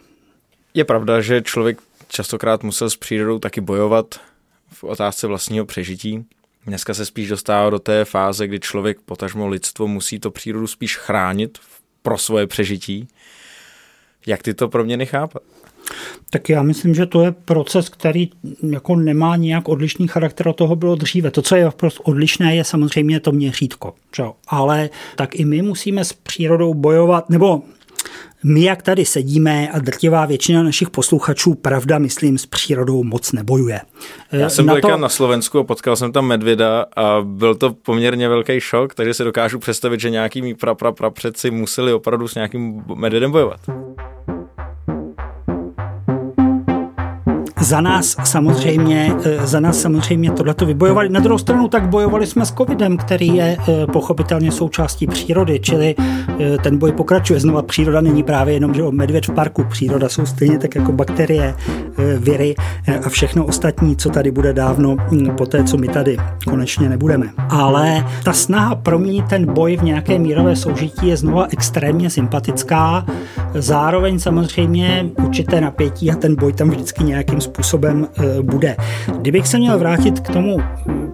Je 0.73 0.86
pravda, 0.86 1.21
že 1.21 1.41
člověk 1.41 1.78
častokrát 2.08 2.63
musel 2.63 2.89
s 2.89 2.95
přírodou 2.95 3.39
taky 3.39 3.62
bojovat 3.62 4.19
v 4.71 4.84
otázce 4.84 5.28
vlastního 5.28 5.65
přežití. 5.65 6.25
Dneska 6.65 6.93
se 6.93 7.06
spíš 7.06 7.30
dostává 7.30 7.69
do 7.69 7.80
té 7.80 8.06
fáze, 8.06 8.47
kdy 8.47 8.60
člověk, 8.60 8.97
potažmo 9.06 9.47
lidstvo, 9.47 9.88
musí 9.88 10.19
to 10.19 10.32
přírodu 10.32 10.67
spíš 10.67 10.97
chránit 10.97 11.58
pro 12.01 12.17
svoje 12.17 12.47
přežití. 12.47 13.07
Jak 14.27 14.43
ty 14.43 14.53
to 14.53 14.69
pro 14.69 14.83
mě 14.83 14.97
nechápat? 14.97 15.43
Tak 16.29 16.49
já 16.49 16.63
myslím, 16.63 16.95
že 16.95 17.05
to 17.05 17.21
je 17.21 17.31
proces, 17.31 17.89
který 17.89 18.29
jako 18.69 18.95
nemá 18.95 19.35
nějak 19.35 19.69
odlišný 19.69 20.07
charakter 20.07 20.47
od 20.47 20.55
toho 20.55 20.75
bylo 20.75 20.95
dříve. 20.95 21.31
To, 21.31 21.41
co 21.41 21.55
je 21.55 21.71
odlišné, 22.03 22.55
je 22.55 22.63
samozřejmě 22.63 23.19
to 23.19 23.31
měřítko. 23.31 23.95
Že? 24.15 24.23
Ale 24.47 24.89
tak 25.15 25.35
i 25.35 25.45
my 25.45 25.62
musíme 25.62 26.05
s 26.05 26.13
přírodou 26.13 26.73
bojovat, 26.73 27.29
nebo 27.29 27.63
my, 28.43 28.63
jak 28.63 28.82
tady 28.82 29.06
sedíme 29.06 29.69
a 29.69 29.80
drtivá 29.80 30.26
většina 30.26 30.63
našich 30.63 30.89
posluchačů, 30.89 31.56
pravda, 31.56 32.00
myslím, 32.00 32.38
s 32.38 32.45
přírodou 32.45 33.04
moc 33.04 33.32
nebojuje. 33.32 33.82
Já 34.32 34.50
jsem 34.50 34.65
na 34.65 34.74
byl 34.74 34.82
to... 34.82 34.98
na 34.98 35.10
Slovensku 35.10 35.60
a 35.60 35.63
potkal 35.63 35.95
jsem 35.95 36.12
tam 36.12 36.26
medvěda 36.26 36.86
a 36.95 37.22
byl 37.22 37.56
to 37.56 37.74
poměrně 37.74 38.30
velký 38.30 38.60
šok, 38.60 38.95
takže 38.95 39.13
si 39.13 39.24
dokážu 39.24 39.60
představit, 39.60 40.00
že 40.00 40.10
nějaký 40.10 40.41
mý 40.41 40.56
pra, 40.56 40.76
pra, 40.76 40.91
pra 40.91 41.10
předci 41.10 41.52
museli 41.52 41.93
opravdu 41.93 42.28
s 42.28 42.36
nějakým 42.36 42.84
medvědem 42.95 43.32
bojovat. 43.32 43.60
Za 47.60 47.82
nás 47.82 48.15
samozřejmě, 48.24 49.13
eh, 49.24 49.48
za 49.48 49.60
nás 49.60 49.82
samozřejmě 49.82 50.32
tohleto 50.32 50.65
vybojovali. 50.65 51.10
Na 51.10 51.19
druhou 51.19 51.38
stranu 51.38 51.67
tak 51.67 51.89
bojovali 51.89 52.28
jsme 52.28 52.45
s 52.45 52.52
covidem, 52.52 52.98
který 52.98 53.36
je 53.36 53.58
eh, 53.60 53.88
pochopitelně 53.88 54.52
součástí 54.52 55.08
přírody, 55.08 55.60
čili 55.60 55.95
eh, 55.98 56.58
ten 56.63 56.78
boj 56.78 56.91
pokračuje. 56.91 57.39
Znova 57.39 57.62
příroda 57.62 58.02
není 58.02 58.24
právě 58.24 58.54
jenom, 58.54 58.74
že 58.74 58.84
o 58.84 58.91
medvěd 58.91 59.28
v 59.28 59.32
parku. 59.32 59.63
Příroda 59.63 60.10
jsou 60.10 60.26
stejně 60.26 60.60
tak 60.60 60.76
jako 60.76 60.91
bakterie, 60.91 61.56
viry 62.17 62.56
a 63.06 63.10
všechno 63.10 63.45
ostatní, 63.45 63.95
co 63.95 64.10
tady 64.10 64.32
bude 64.32 64.54
dávno 64.54 64.98
hm, 65.12 65.36
po 65.38 65.45
té, 65.45 65.63
co 65.63 65.78
my 65.78 65.88
tady 65.88 66.17
konečně 66.45 66.89
nebudeme. 66.89 67.30
Ale 67.50 68.06
ta 68.24 68.34
snaha 68.34 68.76
proměnit 68.76 69.26
ten 69.26 69.54
boj 69.54 69.78
v 69.78 69.84
nějaké 69.84 70.19
mírové 70.19 70.56
soužití 70.56 71.08
je 71.08 71.17
znova 71.17 71.48
extrémně 71.50 72.10
sympatická. 72.10 73.06
Zároveň 73.54 74.19
samozřejmě 74.19 75.10
určité 75.24 75.62
napětí 75.62 76.12
a 76.12 76.15
ten 76.15 76.36
boj 76.36 76.54
tam 76.54 76.69
vždycky 76.69 77.04
nějakým 77.04 77.41
způsobem 77.49 78.07
eh, 78.07 78.41
bude. 78.41 78.75
Kdybych 79.17 79.47
se 79.47 79.57
měl 79.57 79.79
vrátit 79.79 80.19
k 80.19 80.29
tomu 80.33 80.57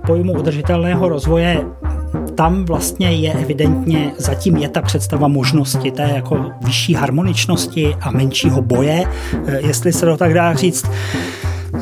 pojmu 0.07 0.33
udržitelného 0.33 1.09
rozvoje, 1.09 1.65
tam 2.35 2.65
vlastně 2.65 3.11
je 3.11 3.33
evidentně, 3.33 4.11
zatím 4.17 4.57
je 4.57 4.69
ta 4.69 4.81
představa 4.81 5.27
možnosti 5.27 5.91
té 5.91 6.11
jako 6.15 6.51
vyšší 6.61 6.93
harmoničnosti 6.93 7.95
a 8.01 8.11
menšího 8.11 8.61
boje, 8.61 9.03
eh, 9.47 9.59
jestli 9.67 9.93
se 9.93 10.05
to 10.05 10.17
tak 10.17 10.33
dá 10.33 10.53
říct. 10.53 10.85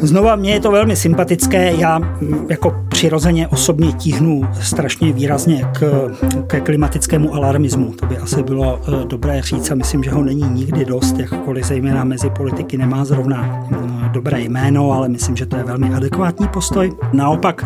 Znova, 0.02 0.36
mně 0.36 0.52
je 0.52 0.60
to 0.60 0.72
velmi 0.72 0.96
sympatické, 0.96 1.74
já 1.76 2.00
jako 2.50 2.76
přirozeně 2.90 3.48
osobně 3.48 3.92
tíhnu 3.92 4.42
strašně 4.62 5.14
výrazně 5.14 5.66
k, 5.74 6.12
ke 6.48 6.62
klimatickému 6.62 7.36
alarmismu. 7.36 7.94
To 7.94 8.06
by 8.06 8.18
asi 8.18 8.44
bylo 8.44 8.78
uh, 8.88 9.08
dobré 9.08 9.42
říct 9.42 9.72
a 9.72 9.76
myslím, 9.76 10.04
že 10.04 10.12
ho 10.12 10.24
není 10.24 10.44
nikdy 10.50 10.86
dost, 10.86 11.20
jakkoliv 11.20 11.66
zejména 11.66 12.04
mezi 12.04 12.30
politiky 12.30 12.78
nemá 12.78 13.06
zrovna 13.06 13.68
dobré 14.14 14.42
jméno, 14.42 14.92
ale 14.92 15.10
myslím, 15.10 15.36
že 15.36 15.46
to 15.46 15.58
je 15.58 15.64
velmi 15.64 15.94
adekvátní 15.96 16.48
postoj. 16.48 16.92
Naopak 17.14 17.66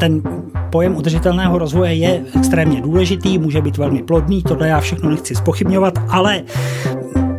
ten 0.00 0.22
pojem 0.70 0.96
udržitelného 0.96 1.58
rozvoje 1.58 1.94
je 1.94 2.22
extrémně 2.36 2.80
důležitý, 2.80 3.38
může 3.38 3.60
být 3.60 3.76
velmi 3.76 4.02
plodný, 4.02 4.42
tohle 4.42 4.68
já 4.68 4.80
všechno 4.80 5.10
nechci 5.10 5.34
spochybňovat, 5.34 5.98
ale 6.08 6.42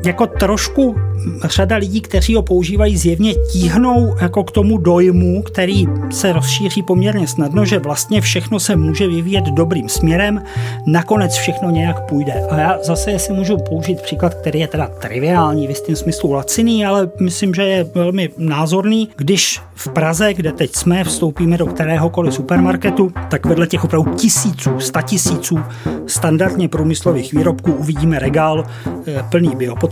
jako 0.05 0.27
trošku 0.27 0.95
řada 1.43 1.75
lidí, 1.75 2.01
kteří 2.01 2.35
ho 2.35 2.41
používají, 2.41 2.97
zjevně 2.97 3.33
tíhnou 3.51 4.15
jako 4.21 4.43
k 4.43 4.51
tomu 4.51 4.77
dojmu, 4.77 5.41
který 5.41 5.85
se 6.09 6.33
rozšíří 6.33 6.83
poměrně 6.83 7.27
snadno, 7.27 7.65
že 7.65 7.79
vlastně 7.79 8.21
všechno 8.21 8.59
se 8.59 8.75
může 8.75 9.07
vyvíjet 9.07 9.43
dobrým 9.43 9.89
směrem, 9.89 10.43
nakonec 10.85 11.35
všechno 11.35 11.69
nějak 11.71 12.05
půjde. 12.05 12.33
A 12.49 12.57
já 12.57 12.79
zase 12.83 13.19
si 13.19 13.33
můžu 13.33 13.57
použít 13.57 14.01
příklad, 14.01 14.33
který 14.33 14.59
je 14.59 14.67
teda 14.67 14.87
triviální, 14.87 15.67
v 15.67 15.69
jistém 15.69 15.95
smyslu 15.95 16.31
laciný, 16.31 16.85
ale 16.85 17.09
myslím, 17.19 17.53
že 17.53 17.63
je 17.63 17.83
velmi 17.83 18.29
názorný. 18.37 19.09
Když 19.15 19.61
v 19.75 19.87
Praze, 19.87 20.33
kde 20.33 20.51
teď 20.51 20.75
jsme, 20.75 21.03
vstoupíme 21.03 21.57
do 21.57 21.65
kteréhokoliv 21.65 22.33
supermarketu, 22.33 23.11
tak 23.29 23.45
vedle 23.45 23.67
těch 23.67 23.83
opravdu 23.83 24.13
tisíců, 24.13 24.79
sta 24.79 25.01
tisíců 25.01 25.59
standardně 26.07 26.69
průmyslových 26.69 27.33
výrobků 27.33 27.73
uvidíme 27.73 28.19
regál 28.19 28.65
eh, 29.07 29.23
plný 29.29 29.55
biopotravin, 29.55 29.86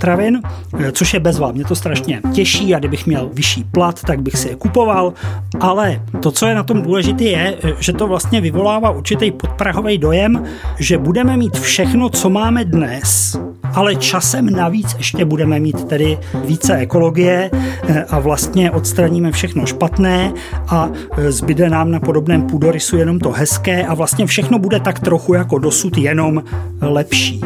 eh, 0.80 0.92
což 0.92 1.14
je 1.14 1.20
bezva. 1.20 1.52
Mě 1.52 1.66
to 1.66 1.76
strašně 1.76 2.22
těší 2.34 2.76
a 2.76 2.80
kdybych 2.80 3.06
měl 3.06 3.30
vyšší 3.34 3.64
plat, 3.64 4.02
tak 4.02 4.22
bych 4.22 4.38
si 4.38 4.50
je 4.50 4.56
kupoval, 4.56 5.14
ale 5.60 6.02
to, 6.22 6.32
co 6.32 6.46
je 6.46 6.56
na 6.56 6.64
tom 6.64 6.82
důležité, 6.82 7.24
je, 7.24 7.58
že 7.80 7.94
to 7.94 8.08
vlastně 8.08 8.42
vyvolává 8.42 8.90
určitý 8.90 9.32
podprahový 9.32 9.98
dojem, 9.98 10.44
že 10.80 10.98
budeme 10.98 11.38
mít 11.38 11.60
všechno, 11.60 12.10
co 12.10 12.30
máme 12.30 12.66
dnes, 12.66 13.38
ale 13.74 13.96
časem 13.96 14.50
navíc 14.50 14.96
ještě 14.98 15.26
budeme 15.26 15.60
mít 15.60 15.84
tedy 15.84 16.18
více 16.46 16.76
ekologie 16.78 17.50
eh, 17.54 18.04
a 18.10 18.20
vlastně 18.20 18.72
odstraníme 18.72 19.32
všechno 19.32 19.66
špatné 19.66 20.34
a 20.68 20.90
eh, 21.18 21.32
zbyde 21.32 21.70
nám 21.70 21.92
na 21.92 22.00
podobném 22.00 22.42
půdorysu 22.42 22.98
jenom 22.98 23.20
to 23.20 23.32
hezké 23.32 23.86
a 23.86 23.94
vlastně 23.94 24.26
všechno 24.26 24.60
bude 24.60 24.80
tak 24.80 25.00
trochu 25.00 25.34
jako 25.34 25.58
dosud 25.60 25.98
jenom 25.98 26.44
lepší. 26.82 27.42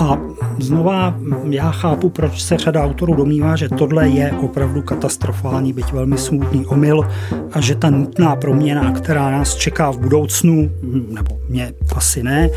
A 0.00 0.18
znova 0.58 1.14
já 1.50 1.70
chápu, 1.70 2.08
proč 2.08 2.42
se 2.42 2.58
řada 2.58 2.84
autorů 2.84 3.14
domnívá, 3.14 3.56
že 3.56 3.68
tohle 3.68 4.08
je 4.08 4.32
opravdu 4.32 4.82
katastrofální, 4.82 5.72
byť 5.72 5.92
velmi 5.92 6.18
smutný 6.18 6.66
omyl 6.66 7.08
a 7.52 7.60
že 7.60 7.74
ta 7.74 7.90
nutná 7.90 8.36
proměna, 8.36 8.92
která 8.92 9.30
nás 9.30 9.54
čeká 9.54 9.90
v 9.90 9.98
budoucnu, 9.98 10.70
nebo 11.08 11.38
mě 11.48 11.72
asi 11.96 12.22
ne, 12.22 12.50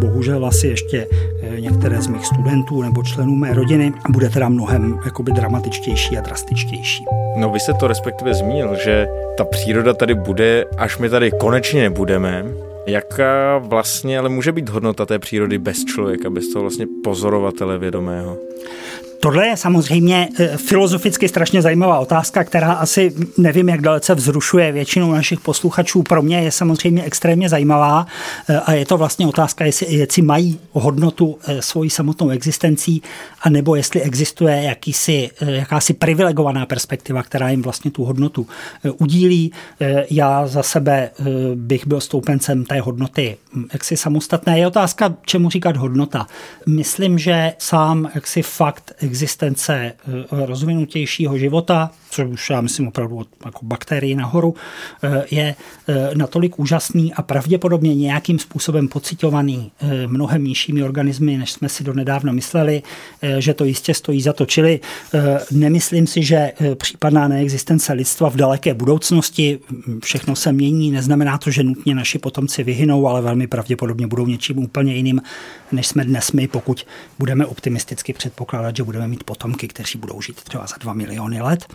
bohužel 0.00 0.46
asi 0.46 0.66
ještě 0.66 1.06
eh, 1.42 1.60
některé 1.60 2.02
z 2.02 2.06
mých 2.06 2.26
studentů 2.26 2.53
nebo 2.82 3.02
členů 3.02 3.34
mé 3.34 3.54
rodiny, 3.54 3.92
bude 4.08 4.28
teda 4.28 4.48
mnohem 4.48 4.98
jakoby 5.04 5.32
dramatičtější 5.32 6.18
a 6.18 6.20
drastičtější. 6.20 7.04
No 7.36 7.50
vy 7.50 7.60
jste 7.60 7.74
to 7.74 7.86
respektive 7.88 8.34
zmínil, 8.34 8.76
že 8.84 9.06
ta 9.38 9.44
příroda 9.44 9.94
tady 9.94 10.14
bude, 10.14 10.64
až 10.78 10.98
my 10.98 11.08
tady 11.08 11.30
konečně 11.30 11.82
nebudeme, 11.82 12.44
Jaká 12.86 13.58
vlastně 13.58 14.18
ale 14.18 14.28
může 14.28 14.52
být 14.52 14.68
hodnota 14.68 15.06
té 15.06 15.18
přírody 15.18 15.58
bez 15.58 15.84
člověka, 15.84 16.30
bez 16.30 16.48
toho 16.48 16.62
vlastně 16.62 16.86
pozorovatele 17.04 17.78
vědomého? 17.78 18.36
Tohle 19.24 19.46
je 19.46 19.56
samozřejmě 19.56 20.28
eh, 20.38 20.56
filozoficky 20.56 21.28
strašně 21.28 21.62
zajímavá 21.62 21.98
otázka, 21.98 22.44
která 22.44 22.72
asi 22.72 23.14
nevím, 23.38 23.68
jak 23.68 23.80
dalece 23.80 24.14
vzrušuje 24.14 24.72
většinu 24.72 25.12
našich 25.12 25.40
posluchačů. 25.40 26.02
Pro 26.02 26.22
mě 26.22 26.40
je 26.40 26.50
samozřejmě 26.50 27.02
extrémně 27.02 27.48
zajímavá 27.48 28.06
eh, 28.48 28.60
a 28.60 28.72
je 28.72 28.86
to 28.86 28.96
vlastně 28.96 29.26
otázka, 29.26 29.64
jestli 29.64 29.94
jestli 29.94 30.22
mají 30.22 30.60
hodnotu 30.72 31.38
eh, 31.46 31.62
svojí 31.62 31.90
samotnou 31.90 32.30
existencí, 32.30 33.02
anebo 33.42 33.76
jestli 33.76 34.02
existuje 34.02 34.62
jakýsi, 34.62 35.30
jakási 35.40 35.94
privilegovaná 35.94 36.66
perspektiva, 36.66 37.22
která 37.22 37.50
jim 37.50 37.62
vlastně 37.62 37.90
tu 37.90 38.04
hodnotu 38.04 38.46
udílí. 38.98 39.52
Já 40.10 40.46
za 40.46 40.62
sebe 40.62 41.10
bych 41.54 41.86
byl 41.86 42.00
stoupencem 42.00 42.64
té 42.64 42.80
hodnoty 42.80 43.36
hm, 43.54 43.64
jaksi 43.72 43.96
samostatné. 43.96 44.58
Je 44.58 44.66
otázka, 44.66 45.14
čemu 45.26 45.50
říkat 45.50 45.76
hodnota. 45.76 46.26
Myslím, 46.66 47.18
že 47.18 47.52
sám 47.58 48.10
jaksi 48.14 48.42
fakt 48.42 48.92
existence 49.14 49.72
eh, 49.74 49.92
rozvinutějšího 50.30 51.38
života, 51.38 51.90
což 52.10 52.26
už 52.26 52.50
já 52.50 52.60
myslím 52.60 52.88
opravdu 52.88 53.16
od 53.16 53.28
jako 53.44 53.58
bakterií 53.62 54.14
nahoru, 54.14 54.54
eh, 55.02 55.24
je 55.30 55.54
eh, 55.88 56.10
natolik 56.14 56.58
úžasný 56.58 57.14
a 57.14 57.22
pravděpodobně 57.22 57.94
nějakým 57.94 58.38
způsobem 58.38 58.88
pocitovaný 58.88 59.72
mnohem 60.06 60.44
nižšími 60.44 60.82
organismy, 60.82 61.36
než 61.38 61.52
jsme 61.52 61.68
si 61.68 61.84
do 61.84 61.94
nedávna 61.94 62.32
mysleli, 62.32 62.82
že 63.38 63.54
to 63.54 63.64
jistě 63.64 63.94
stojí 63.94 64.22
za 64.22 64.32
to. 64.32 64.46
Čili 64.46 64.80
nemyslím 65.50 66.06
si, 66.06 66.22
že 66.22 66.52
případná 66.74 67.28
neexistence 67.28 67.92
lidstva 67.92 68.30
v 68.30 68.36
daleké 68.36 68.74
budoucnosti, 68.74 69.58
hm, 69.70 70.00
všechno 70.04 70.36
se 70.36 70.52
mění, 70.52 70.90
neznamená 70.90 71.38
to, 71.38 71.50
že 71.50 71.62
nutně 71.62 71.94
naši 71.94 72.18
potomci 72.18 72.62
vyhynou, 72.62 73.08
ale 73.08 73.22
velmi 73.22 73.46
pravděpodobně 73.46 74.06
budou 74.06 74.26
něčím 74.26 74.58
úplně 74.58 74.94
jiným, 74.94 75.22
než 75.72 75.86
jsme 75.86 76.04
dnes 76.04 76.32
my, 76.32 76.48
pokud 76.48 76.86
budeme 77.18 77.46
optimisticky 77.46 78.12
předpokládat, 78.12 78.76
že 78.76 78.82
bude 78.82 78.93
budeme 78.96 79.10
mít 79.10 79.24
potomky, 79.24 79.68
kteří 79.68 79.98
budou 79.98 80.22
žít 80.22 80.42
třeba 80.42 80.66
za 80.66 80.76
dva 80.80 80.92
miliony 80.92 81.40
let. 81.40 81.66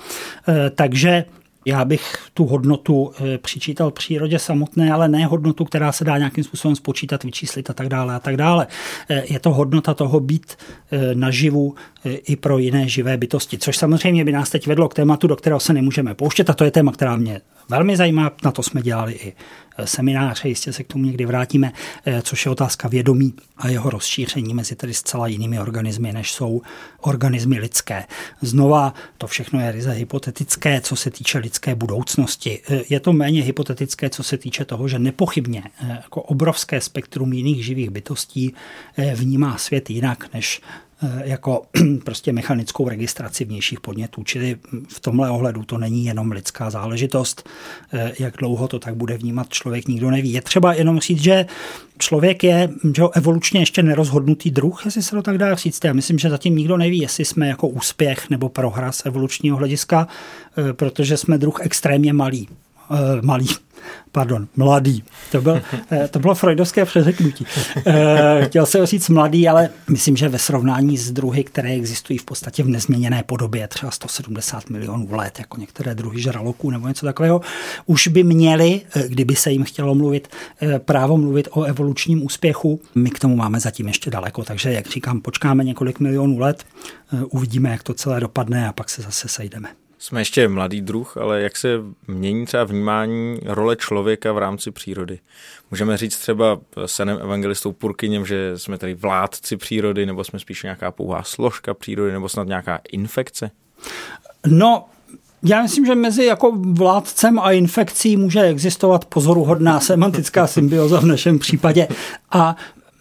Takže 0.75 1.25
já 1.65 1.85
bych 1.85 2.17
tu 2.33 2.45
hodnotu 2.45 3.11
eh, 3.19 3.37
přičítal 3.37 3.91
přírodě 3.91 4.39
samotné, 4.39 4.91
ale 4.91 5.09
ne 5.09 5.25
hodnotu, 5.25 5.65
která 5.65 5.91
se 5.91 6.05
dá 6.05 6.17
nějakým 6.17 6.43
způsobem 6.43 6.75
spočítat, 6.75 7.23
vyčíslit 7.23 7.69
a 7.69 7.73
tak 7.73 7.89
dále 7.89 8.15
a 8.15 8.19
tak 8.19 8.37
dále. 8.37 8.67
Eh, 9.09 9.23
je 9.33 9.39
to 9.39 9.53
hodnota 9.53 9.93
toho 9.93 10.19
být 10.19 10.57
eh, 10.91 11.15
naživu 11.15 11.75
i 12.03 12.35
pro 12.35 12.57
jiné 12.57 12.87
živé 12.87 13.17
bytosti, 13.17 13.57
což 13.57 13.77
samozřejmě 13.77 14.25
by 14.25 14.31
nás 14.31 14.49
teď 14.49 14.67
vedlo 14.67 14.89
k 14.89 14.93
tématu, 14.93 15.27
do 15.27 15.35
kterého 15.35 15.59
se 15.59 15.73
nemůžeme 15.73 16.13
pouštět 16.13 16.49
a 16.49 16.53
to 16.53 16.63
je 16.63 16.71
téma, 16.71 16.91
která 16.91 17.15
mě 17.15 17.41
velmi 17.69 17.97
zajímá, 17.97 18.31
na 18.43 18.51
to 18.51 18.63
jsme 18.63 18.81
dělali 18.81 19.13
i 19.13 19.33
semináře, 19.87 20.49
jistě 20.49 20.73
se 20.73 20.83
k 20.83 20.87
tomu 20.87 21.05
někdy 21.05 21.25
vrátíme, 21.25 21.71
eh, 22.05 22.21
což 22.21 22.45
je 22.45 22.51
otázka 22.51 22.87
vědomí 22.87 23.33
a 23.57 23.67
jeho 23.67 23.89
rozšíření 23.89 24.53
mezi 24.53 24.75
tedy 24.75 24.93
zcela 24.93 25.27
jinými 25.27 25.59
organismy, 25.59 26.11
než 26.11 26.31
jsou 26.31 26.61
organismy 26.99 27.59
lidské. 27.59 28.03
Znova, 28.41 28.93
to 29.17 29.27
všechno 29.27 29.59
je 29.59 29.71
ryze 29.71 29.91
hypotetické, 29.91 30.81
co 30.81 30.95
se 30.95 31.11
týče 31.11 31.37
lidské 31.37 31.75
budoucnosti. 31.75 32.61
Eh, 32.69 32.81
je 32.89 32.99
to 32.99 33.13
méně 33.13 33.43
hypotetické, 33.43 34.09
co 34.09 34.23
se 34.23 34.37
týče 34.37 34.65
toho, 34.65 34.87
že 34.87 34.99
nepochybně 34.99 35.63
eh, 35.65 35.87
jako 35.89 36.21
obrovské 36.21 36.81
spektrum 36.81 37.33
jiných 37.33 37.65
živých 37.65 37.89
bytostí 37.89 38.53
vnímá 39.15 39.57
svět 39.57 39.89
jinak, 39.89 40.33
než 40.33 40.61
jako 41.23 41.61
prostě 42.03 42.33
mechanickou 42.33 42.89
registraci 42.89 43.45
vnějších 43.45 43.79
podnětů. 43.79 44.23
Čili 44.23 44.57
v 44.87 44.99
tomhle 44.99 45.29
ohledu 45.29 45.63
to 45.63 45.77
není 45.77 46.05
jenom 46.05 46.31
lidská 46.31 46.69
záležitost. 46.69 47.49
Eh, 47.93 48.13
jak 48.19 48.37
dlouho 48.37 48.67
to 48.67 48.79
tak 48.79 48.95
bude 48.95 49.17
vnímat 49.17 49.49
člověk, 49.49 49.87
nikdo 49.87 50.11
neví. 50.11 50.33
Je 50.33 50.41
třeba 50.41 50.73
jenom 50.73 50.99
říct, 50.99 51.21
že 51.21 51.45
člověk 51.97 52.43
je 52.43 52.69
že 52.95 53.03
evolučně 53.13 53.59
ještě 53.59 53.83
nerozhodnutý 53.83 54.51
druh, 54.51 54.85
jestli 54.85 55.01
se 55.01 55.11
to 55.11 55.21
tak 55.21 55.37
dá 55.37 55.55
říct. 55.55 55.85
Já 55.85 55.93
myslím, 55.93 56.19
že 56.19 56.29
zatím 56.29 56.55
nikdo 56.55 56.77
neví, 56.77 56.99
jestli 56.99 57.25
jsme 57.25 57.47
jako 57.47 57.67
úspěch 57.67 58.29
nebo 58.29 58.49
prohra 58.49 58.91
z 58.91 59.05
evolučního 59.05 59.57
hlediska, 59.57 60.07
eh, 60.57 60.73
protože 60.73 61.17
jsme 61.17 61.37
druh 61.37 61.59
extrémně 61.61 62.13
malý. 62.13 62.47
Malý, 63.21 63.47
pardon, 64.11 64.47
mladý. 64.55 65.03
To, 65.31 65.41
byl, 65.41 65.61
eh, 65.91 66.07
to 66.07 66.19
bylo 66.19 66.35
freudovské 66.35 66.85
přeřeknutí. 66.85 67.45
Eh, 67.85 68.45
chtěl 68.45 68.65
jsem 68.65 68.85
říct 68.85 69.09
mladý, 69.09 69.47
ale 69.47 69.69
myslím, 69.89 70.17
že 70.17 70.29
ve 70.29 70.39
srovnání 70.39 70.97
s 70.97 71.11
druhy, 71.11 71.43
které 71.43 71.69
existují 71.69 72.19
v 72.19 72.25
podstatě 72.25 72.63
v 72.63 72.67
nezměněné 72.67 73.23
podobě, 73.23 73.67
třeba 73.67 73.91
170 73.91 74.69
milionů 74.69 75.07
let, 75.11 75.39
jako 75.39 75.57
některé 75.57 75.95
druhy 75.95 76.21
žraloků 76.21 76.71
nebo 76.71 76.87
něco 76.87 77.05
takového, 77.05 77.41
už 77.85 78.07
by 78.07 78.23
měli, 78.23 78.81
eh, 78.95 79.07
kdyby 79.07 79.35
se 79.35 79.51
jim 79.51 79.63
chtělo 79.63 79.95
mluvit, 79.95 80.27
právo 80.77 81.17
mluvit 81.17 81.47
o 81.51 81.63
evolučním 81.63 82.25
úspěchu. 82.25 82.81
My 82.95 83.09
k 83.09 83.19
tomu 83.19 83.35
máme 83.35 83.59
zatím 83.59 83.87
ještě 83.87 84.11
daleko, 84.11 84.43
takže 84.43 84.73
jak 84.73 84.87
říkám, 84.87 85.21
počkáme 85.21 85.63
několik 85.63 85.99
milionů 85.99 86.39
let, 86.39 86.63
uvidíme, 87.29 87.69
jak 87.69 87.83
to 87.83 87.93
celé 87.93 88.19
dopadne 88.19 88.67
a 88.67 88.73
pak 88.73 88.89
se 88.89 89.01
zase 89.01 89.27
sejdeme. 89.27 89.69
Jsme 90.01 90.21
ještě 90.21 90.47
mladý 90.47 90.81
druh, 90.81 91.17
ale 91.17 91.41
jak 91.41 91.57
se 91.57 91.67
mění 92.07 92.45
třeba 92.45 92.63
vnímání 92.63 93.39
role 93.45 93.75
člověka 93.75 94.31
v 94.31 94.37
rámci 94.37 94.71
přírody? 94.71 95.19
Můžeme 95.71 95.97
říct 95.97 96.17
třeba 96.17 96.59
senem 96.85 97.17
evangelistou 97.21 97.71
Purkyněm, 97.71 98.25
že 98.25 98.53
jsme 98.55 98.77
tady 98.77 98.93
vládci 98.93 99.57
přírody, 99.57 100.05
nebo 100.05 100.23
jsme 100.23 100.39
spíš 100.39 100.63
nějaká 100.63 100.91
pouhá 100.91 101.23
složka 101.23 101.73
přírody, 101.73 102.11
nebo 102.11 102.29
snad 102.29 102.47
nějaká 102.47 102.79
infekce? 102.91 103.51
No, 104.47 104.85
já 105.43 105.61
myslím, 105.61 105.85
že 105.85 105.95
mezi 105.95 106.25
jako 106.25 106.51
vládcem 106.55 107.39
a 107.39 107.51
infekcí 107.51 108.17
může 108.17 108.41
existovat 108.41 109.05
pozoruhodná 109.05 109.79
semantická 109.79 110.47
symbioza 110.47 110.99
v 110.99 111.05
našem 111.05 111.39
případě. 111.39 111.87
A 112.31 112.55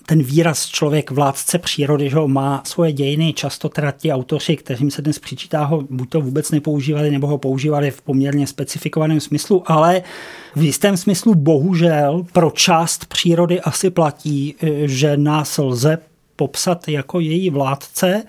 ten 0.08 0.22
výraz 0.22 0.66
člověk 0.66 1.10
vládce 1.10 1.58
přírody, 1.58 2.10
že 2.10 2.16
ho 2.16 2.28
má 2.28 2.62
svoje 2.64 2.92
dějiny, 2.92 3.32
často 3.32 3.68
teda 3.68 3.90
ti 3.90 4.12
autoři, 4.12 4.56
kterým 4.56 4.90
se 4.90 5.02
dnes 5.02 5.18
přičítá, 5.18 5.64
ho 5.64 5.84
buď 5.90 6.08
to 6.08 6.20
vůbec 6.20 6.50
nepoužívali, 6.50 7.10
nebo 7.10 7.26
ho 7.26 7.38
používali 7.38 7.90
v 7.90 8.02
poměrně 8.02 8.46
specifikovaném 8.46 9.20
smyslu, 9.20 9.62
ale 9.66 10.02
v 10.56 10.62
jistém 10.62 10.96
smyslu 10.96 11.34
bohužel 11.34 12.26
pro 12.32 12.50
část 12.50 13.04
přírody 13.04 13.60
asi 13.60 13.90
platí, 13.90 14.54
že 14.84 15.16
nás 15.16 15.58
lze 15.58 15.98
popsat 16.36 16.88
jako 16.88 17.20
její 17.20 17.50
vládce, 17.50 18.22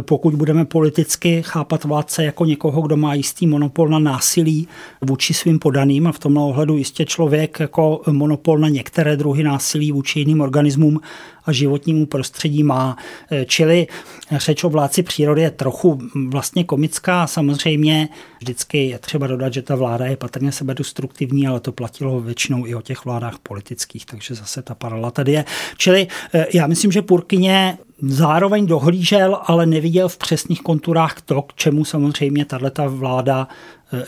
pokud 0.00 0.34
budeme 0.34 0.64
politicky 0.64 1.42
chápat 1.42 1.84
vládce 1.84 2.24
jako 2.24 2.44
někoho, 2.44 2.82
kdo 2.82 2.96
má 2.96 3.14
jistý 3.14 3.46
monopol 3.46 3.88
na 3.88 3.98
násilí 3.98 4.68
vůči 5.00 5.34
svým 5.34 5.58
podaným 5.58 6.06
a 6.06 6.12
v 6.12 6.18
tomhle 6.18 6.42
ohledu 6.42 6.76
jistě 6.76 7.04
člověk 7.04 7.60
jako 7.60 8.02
monopol 8.10 8.58
na 8.58 8.68
některé 8.68 9.16
druhy 9.16 9.42
násilí 9.42 9.92
vůči 9.92 10.18
jiným 10.18 10.40
organismům 10.40 11.00
a 11.44 11.52
životnímu 11.52 12.06
prostředí 12.06 12.62
má. 12.62 12.96
Eh, 13.30 13.44
čili 13.44 13.86
řeč 14.32 14.64
o 14.64 14.68
vládci 14.68 15.02
přírody 15.02 15.42
je 15.42 15.50
trochu 15.50 15.98
vlastně 16.28 16.64
komická. 16.64 17.26
Samozřejmě 17.26 18.08
vždycky 18.40 18.88
je 18.88 18.98
třeba 18.98 19.26
dodat, 19.26 19.54
že 19.54 19.62
ta 19.62 19.74
vláda 19.74 20.06
je 20.06 20.16
patrně 20.16 20.52
sebedestruktivní, 20.52 21.48
ale 21.48 21.60
to 21.60 21.72
platilo 21.72 22.20
většinou 22.20 22.66
i 22.66 22.74
o 22.74 22.82
těch 22.82 23.04
vládách 23.04 23.38
politických, 23.38 24.06
takže 24.06 24.34
zase 24.34 24.62
ta 24.62 24.74
paralela 24.74 25.10
tady 25.10 25.32
je. 25.32 25.44
Čili 25.76 26.06
eh, 26.34 26.46
já 26.54 26.66
myslím, 26.66 26.92
že 26.92 27.02
Purkyně 27.02 27.78
zároveň 28.02 28.66
dohlížel, 28.66 29.38
ale 29.42 29.66
neviděl 29.66 30.08
v 30.08 30.18
přesných 30.18 30.62
konturách 30.62 31.20
to, 31.20 31.42
k 31.42 31.54
čemu 31.54 31.84
samozřejmě 31.84 32.44
tato 32.44 32.90
vláda 32.90 33.48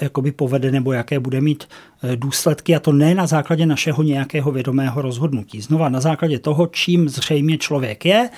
jakoby 0.01 0.33
povede 0.33 0.71
nebo 0.71 0.93
jaké 0.93 1.21
bude 1.21 1.41
mít 1.41 1.69
eh, 2.03 2.17
důsledky 2.17 2.77
a 2.77 2.81
to 2.81 2.93
ne 2.93 3.15
na 3.15 3.27
základě 3.27 3.67
našeho 3.67 4.03
nějakého 4.03 4.53
vědomého 4.53 5.03
rozhodnutí. 5.03 5.61
Znova 5.61 5.89
na 5.89 6.01
základě 6.01 6.39
toho, 6.39 6.67
čím 6.67 7.09
zřejmě 7.09 7.59
člověk 7.59 8.05
je 8.05 8.31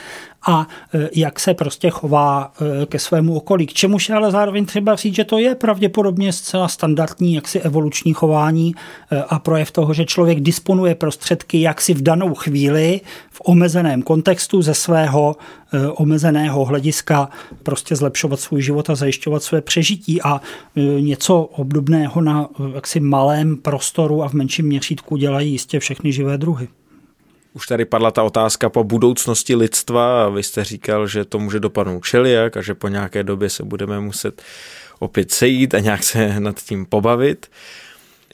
a 0.46 0.66
eh, 0.94 1.08
jak 1.14 1.40
se 1.40 1.54
prostě 1.54 1.90
chová 1.90 2.52
ke 2.86 2.98
svému 2.98 3.36
okolí. 3.36 3.66
K 3.66 3.72
čemuž 3.72 4.10
ale 4.10 4.30
zároveň 4.30 4.66
třeba 4.66 4.96
říct, 4.96 5.14
že 5.14 5.24
to 5.24 5.38
je 5.38 5.54
pravděpodobně 5.54 6.32
zcela 6.32 6.68
standardní 6.68 7.34
jaksi 7.34 7.60
evoluční 7.60 8.12
chování 8.12 8.74
a 9.28 9.38
projev 9.38 9.70
toho, 9.70 9.94
že 9.94 10.04
člověk 10.04 10.40
disponuje 10.40 10.94
prostředky, 10.94 11.60
jak 11.60 11.80
si 11.80 11.94
v 11.94 12.02
danou 12.02 12.34
chvíli 12.34 13.00
v 13.30 13.40
omezeném 13.44 14.02
kontextu 14.02 14.62
ze 14.62 14.74
svého 14.74 15.36
omezeného 15.94 16.64
hlediska 16.64 17.28
prostě 17.62 17.96
zlepšovat 17.96 18.40
svůj 18.40 18.62
život 18.62 18.90
a 18.90 18.94
zajišťovat 18.94 19.42
své 19.42 19.60
přežití 19.60 20.22
a 20.22 20.40
něco 21.00 21.22
něco 21.22 21.40
obdobného 21.40 22.20
na 22.20 22.48
jaksi 22.74 23.00
malém 23.00 23.56
prostoru 23.56 24.22
a 24.22 24.28
v 24.28 24.32
menším 24.32 24.66
měřítku 24.66 25.16
dělají 25.16 25.52
jistě 25.52 25.80
všechny 25.80 26.12
živé 26.12 26.38
druhy. 26.38 26.68
Už 27.54 27.66
tady 27.66 27.84
padla 27.84 28.10
ta 28.10 28.22
otázka 28.22 28.68
po 28.68 28.84
budoucnosti 28.84 29.54
lidstva 29.54 30.24
a 30.24 30.28
vy 30.28 30.42
jste 30.42 30.64
říkal, 30.64 31.06
že 31.06 31.24
to 31.24 31.38
může 31.38 31.60
dopadnout 31.60 32.00
všelijak 32.00 32.56
a 32.56 32.62
že 32.62 32.74
po 32.74 32.88
nějaké 32.88 33.22
době 33.22 33.50
se 33.50 33.64
budeme 33.64 34.00
muset 34.00 34.42
opět 34.98 35.30
sejít 35.30 35.74
a 35.74 35.78
nějak 35.78 36.02
se 36.02 36.40
nad 36.40 36.62
tím 36.62 36.86
pobavit. 36.86 37.46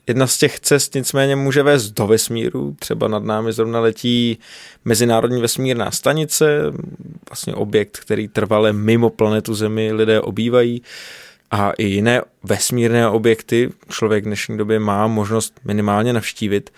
Jedna 0.09 0.27
z 0.27 0.39
těch 0.39 0.61
cest 0.61 0.95
nicméně 0.95 1.37
může 1.37 1.63
vést 1.63 1.91
do 1.91 2.07
vesmíru. 2.07 2.77
Třeba 2.79 3.09
nad 3.09 3.25
námi 3.25 3.53
zrovna 3.53 3.81
letí 3.81 4.39
Mezinárodní 4.85 5.41
vesmírná 5.41 5.91
stanice, 5.91 6.63
vlastně 7.31 7.55
objekt, 7.55 7.99
který 7.99 8.29
trvale 8.29 8.73
mimo 8.73 9.11
planetu 9.11 9.55
Zemi 9.55 9.93
lidé 9.93 10.21
obývají 10.21 10.83
a 11.51 11.71
i 11.71 11.85
jiné 11.85 12.23
vesmírné 12.43 13.09
objekty 13.09 13.71
člověk 13.89 14.25
v 14.25 14.27
dnešní 14.27 14.59
době 14.59 14.79
má 14.79 15.07
možnost 15.07 15.61
minimálně 15.65 16.13
navštívit, 16.13 16.71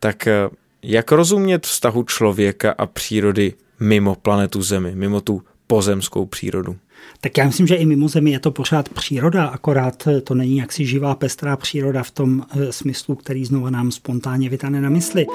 tak 0.00 0.26
eh, 0.26 0.48
jak 0.82 1.12
rozumět 1.12 1.66
vztahu 1.66 2.02
člověka 2.02 2.74
a 2.78 2.86
přírody 2.86 3.54
mimo 3.80 4.14
planetu 4.14 4.62
Zemi, 4.62 4.92
mimo 4.94 5.20
tu 5.20 5.42
pozemskou 5.66 6.26
přírodu? 6.26 6.76
Tak 7.20 7.38
já 7.38 7.46
myslím, 7.46 7.66
že 7.66 7.74
i 7.74 7.86
mimo 7.86 8.08
Zemi 8.08 8.30
je 8.30 8.38
to 8.38 8.50
pořád 8.50 8.88
příroda, 8.88 9.46
akorát 9.46 10.06
eh, 10.06 10.20
to 10.20 10.34
není 10.34 10.56
jaksi 10.56 10.86
živá 10.86 11.14
pestrá 11.14 11.56
příroda 11.56 12.02
v 12.02 12.10
tom 12.10 12.42
eh, 12.50 12.72
smyslu, 12.72 13.14
který 13.14 13.44
znovu 13.44 13.70
nám 13.70 13.90
spontánně 13.90 14.48
vytane 14.48 14.80
na 14.80 14.90
mysli. 14.90 15.26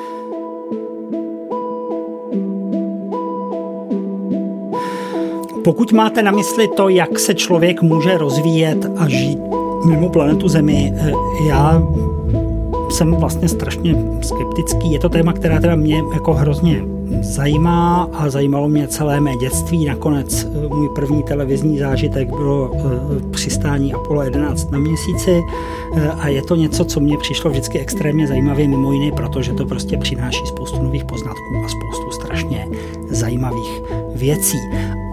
Pokud 5.63 5.91
máte 5.91 6.23
na 6.23 6.32
mysli 6.32 6.67
to, 6.78 6.89
jak 6.89 7.19
se 7.19 7.34
člověk 7.34 7.82
může 7.82 8.17
rozvíjet 8.17 8.86
a 8.97 9.10
žít 9.10 9.39
mimo 9.86 10.10
planetu 10.10 10.47
Zemi, 10.47 10.93
eh, 10.95 11.12
já 11.47 11.82
jsem 12.89 13.15
vlastně 13.15 13.49
strašně 13.49 13.95
skeptický. 14.21 14.91
Je 14.91 14.99
to 14.99 15.10
téma, 15.10 15.34
která 15.34 15.60
teda 15.60 15.75
mě 15.75 16.04
jako 16.13 16.34
hrozně 16.34 16.94
zajímá 17.21 18.09
a 18.13 18.29
zajímalo 18.29 18.67
mě 18.67 18.87
celé 18.87 19.19
mé 19.19 19.35
dětství. 19.35 19.85
Nakonec 19.85 20.43
eh, 20.43 20.67
můj 20.75 20.89
první 20.95 21.23
televizní 21.23 21.79
zážitek 21.79 22.29
bylo 22.29 22.71
eh, 22.73 22.79
přistání 23.31 23.93
Apollo 23.93 24.21
11 24.21 24.71
na 24.71 24.79
měsíci 24.79 25.41
a 26.19 26.27
je 26.27 26.41
to 26.41 26.55
něco, 26.55 26.85
co 26.85 26.99
mě 26.99 27.17
přišlo 27.17 27.49
vždycky 27.49 27.79
extrémně 27.79 28.27
zajímavé, 28.27 28.67
mimo 28.67 28.91
jiné, 28.91 29.11
protože 29.11 29.53
to 29.53 29.65
prostě 29.65 29.97
přináší 29.97 30.45
spoustu 30.45 30.83
nových 30.83 31.05
poznatků 31.05 31.55
a 31.65 31.69
spoustu 31.69 32.11
strašně 32.11 32.67
zajímavých 33.09 33.81
věcí. 34.15 34.57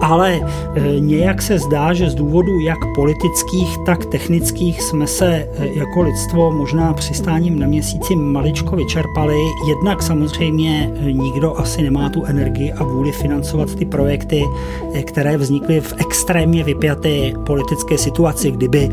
Ale 0.01 0.39
nějak 0.99 1.41
se 1.41 1.59
zdá, 1.59 1.93
že 1.93 2.09
z 2.09 2.15
důvodu 2.15 2.59
jak 2.59 2.77
politických, 2.95 3.77
tak 3.85 4.05
technických 4.05 4.81
jsme 4.81 5.07
se 5.07 5.47
jako 5.59 6.01
lidstvo 6.01 6.51
možná 6.51 6.93
přistáním 6.93 7.59
na 7.59 7.67
měsíci 7.67 8.15
maličko 8.15 8.75
vyčerpali. 8.75 9.37
Jednak 9.69 10.03
samozřejmě 10.03 10.91
nikdo 11.11 11.57
asi 11.57 11.82
prostě 11.83 11.91
nemá 11.91 12.09
tu 12.09 12.25
energii 12.25 12.73
a 12.73 12.83
vůli 12.83 13.11
financovat 13.11 13.75
ty 13.75 13.85
projekty, 13.85 14.43
které 15.03 15.37
vznikly 15.37 15.81
v 15.81 15.93
extrémně 15.97 16.63
vypjaté 16.63 17.31
politické 17.45 17.97
situaci, 17.97 18.51
kdyby 18.51 18.89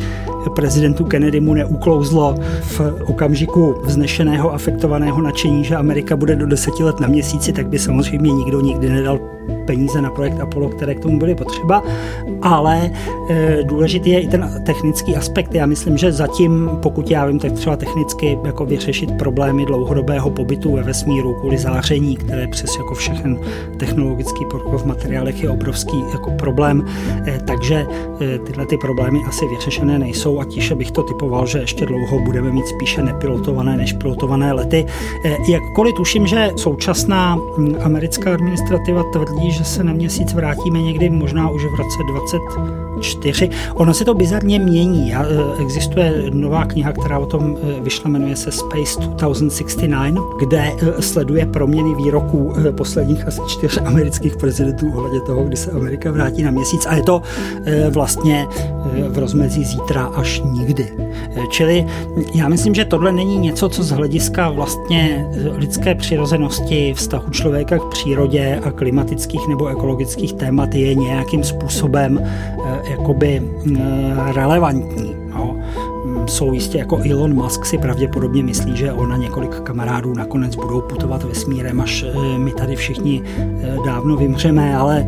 prezidentu 0.55 1.05
Kennedymu 1.05 1.55
neuklouzlo 1.55 2.35
v 2.63 2.81
okamžiku 3.07 3.75
vznešeného 3.85 4.55
afektovaného 4.55 5.23
nadšení, 5.23 5.65
že 5.65 5.77
Amerika 5.77 6.17
bude 6.17 6.37
do 6.37 6.47
deseti 6.47 6.83
let 6.83 7.01
na 7.01 7.09
měsíci, 7.09 7.53
tak 7.53 7.69
by 7.69 7.79
samozřejmě 7.79 8.33
nikdo 8.33 8.61
nikdy 8.61 8.89
nedal 8.89 9.19
peníze 9.71 10.03
na 10.03 10.11
projekt 10.11 10.41
Apollo, 10.41 10.69
které 10.69 10.95
k 10.95 11.01
tomu 11.01 11.19
byly 11.19 11.35
potřeba, 11.35 11.83
ale 12.43 12.91
e, 13.31 13.63
důležitý 13.63 14.11
je 14.11 14.21
i 14.21 14.29
ten 14.29 14.63
technický 14.67 15.17
aspekt. 15.17 15.55
Já 15.55 15.67
myslím, 15.67 15.99
že 15.99 16.13
zatím, 16.13 16.71
pokud 16.83 17.11
já 17.11 17.27
vím, 17.27 17.39
tak 17.39 17.53
třeba 17.53 17.77
technicky 17.77 18.39
jako 18.45 18.67
vyřešit 18.67 19.19
problémy 19.19 19.67
dlouhodobého 19.67 20.31
pobytu 20.31 20.73
ve 20.73 20.83
vesmíru 20.83 21.35
kvůli 21.35 21.59
záření, 21.59 22.17
které 22.17 22.49
přes 22.49 22.77
jako 22.77 22.95
všechen 22.95 23.39
technologický 23.79 24.45
pokrok 24.51 24.83
v 24.83 24.87
materiálech 24.87 25.43
je 25.43 25.51
obrovský 25.51 26.05
jako 26.13 26.31
problém, 26.31 26.85
e, 27.27 27.39
takže 27.47 27.87
e, 28.21 28.39
tyhle 28.39 28.67
ty 28.67 28.77
problémy 28.77 29.19
asi 29.29 29.47
vyřešené 29.47 29.99
nejsou 29.99 30.41
a 30.41 30.45
tiše 30.45 30.75
bych 30.75 30.91
to 30.91 31.03
typoval, 31.03 31.47
že 31.47 31.59
ještě 31.59 31.87
dlouho 31.87 32.19
budeme 32.19 32.51
mít 32.53 32.67
spíše 32.67 33.03
nepilotované 33.03 33.77
než 33.77 33.93
pilotované 33.93 34.53
lety. 34.53 34.87
Jakkoliv 35.49 35.95
tuším, 35.95 36.27
že 36.27 36.51
současná 36.57 37.39
americká 37.83 38.35
administrativa 38.35 39.03
tvrdí, 39.13 39.51
že 39.51 39.60
se 39.65 39.85
na 39.85 39.93
měsíc 39.93 40.35
vrátíme 40.35 40.83
někdy 40.83 41.11
možná 41.11 41.51
už 41.51 41.65
v 41.65 41.75
roce 41.75 41.99
24. 42.13 43.51
Ono 43.75 43.95
se 43.95 44.05
to 44.05 44.15
bizarně 44.15 44.59
mění. 44.59 45.15
E, 45.15 45.19
existuje 45.61 46.23
nová 46.31 46.65
kniha, 46.65 46.93
která 46.93 47.19
o 47.19 47.27
tom 47.27 47.57
e, 47.63 47.81
vyšla, 47.81 48.11
jmenuje 48.11 48.37
se 48.37 48.53
Space 48.53 49.01
2069, 49.01 50.15
kde 50.39 50.73
e, 50.99 51.03
sleduje 51.03 51.47
proměny 51.47 51.95
výroků 51.95 52.53
posledních 52.77 53.27
asi 53.27 53.41
čtyř 53.47 53.79
amerických 53.85 54.37
prezidentů 54.37 54.93
ohledně 54.97 55.21
toho, 55.21 55.45
kdy 55.45 55.57
se 55.57 55.71
Amerika 55.71 56.11
vrátí 56.11 56.43
na 56.43 56.51
měsíc. 56.51 56.87
A 56.87 56.95
je 56.95 57.03
to 57.03 57.23
vlastně 57.91 58.47
v 59.09 59.19
rozmezí 59.19 59.65
zítra 59.65 60.05
až 60.05 60.43
nikdy. 60.45 61.10
Čili 61.51 61.87
já 62.35 62.49
myslím, 62.49 62.75
že 62.75 62.85
tohle 62.85 63.13
není 63.13 63.39
něco, 63.39 63.69
co 63.69 63.83
z 63.83 63.91
hlediska 63.91 64.51
vlastně 64.51 65.27
lidské 65.57 65.95
přirozenosti, 65.95 66.95
vztahu 66.95 67.31
člověka 67.31 67.79
k 67.79 67.89
přírodě 67.89 68.61
a 68.65 68.71
klimatických 68.71 69.49
nebo 69.49 69.67
ekologických 69.69 70.33
témat 70.33 70.75
je 70.75 70.95
nějakým 70.95 71.45
způsobem 71.45 72.21
eh, 72.23 72.91
jakoby 72.91 73.43
eh, 73.43 74.33
relevantní. 74.33 75.20
Jistě 76.53 76.79
jako 76.79 77.01
Elon 77.11 77.35
Musk 77.35 77.65
si 77.65 77.79
pravděpodobně 77.79 78.43
myslí, 78.43 78.77
že 78.77 78.93
ona 78.93 79.17
několik 79.17 79.61
kamarádů 79.61 80.15
nakonec 80.15 80.57
budou 80.57 80.81
putovat 80.81 81.23
vesmírem, 81.23 81.81
až 81.81 82.05
eh, 82.09 82.39
my 82.39 82.53
tady 82.53 82.77
všichni 82.77 83.23
dávno 83.85 84.17
vymřeme, 84.17 84.77
ale 84.77 85.07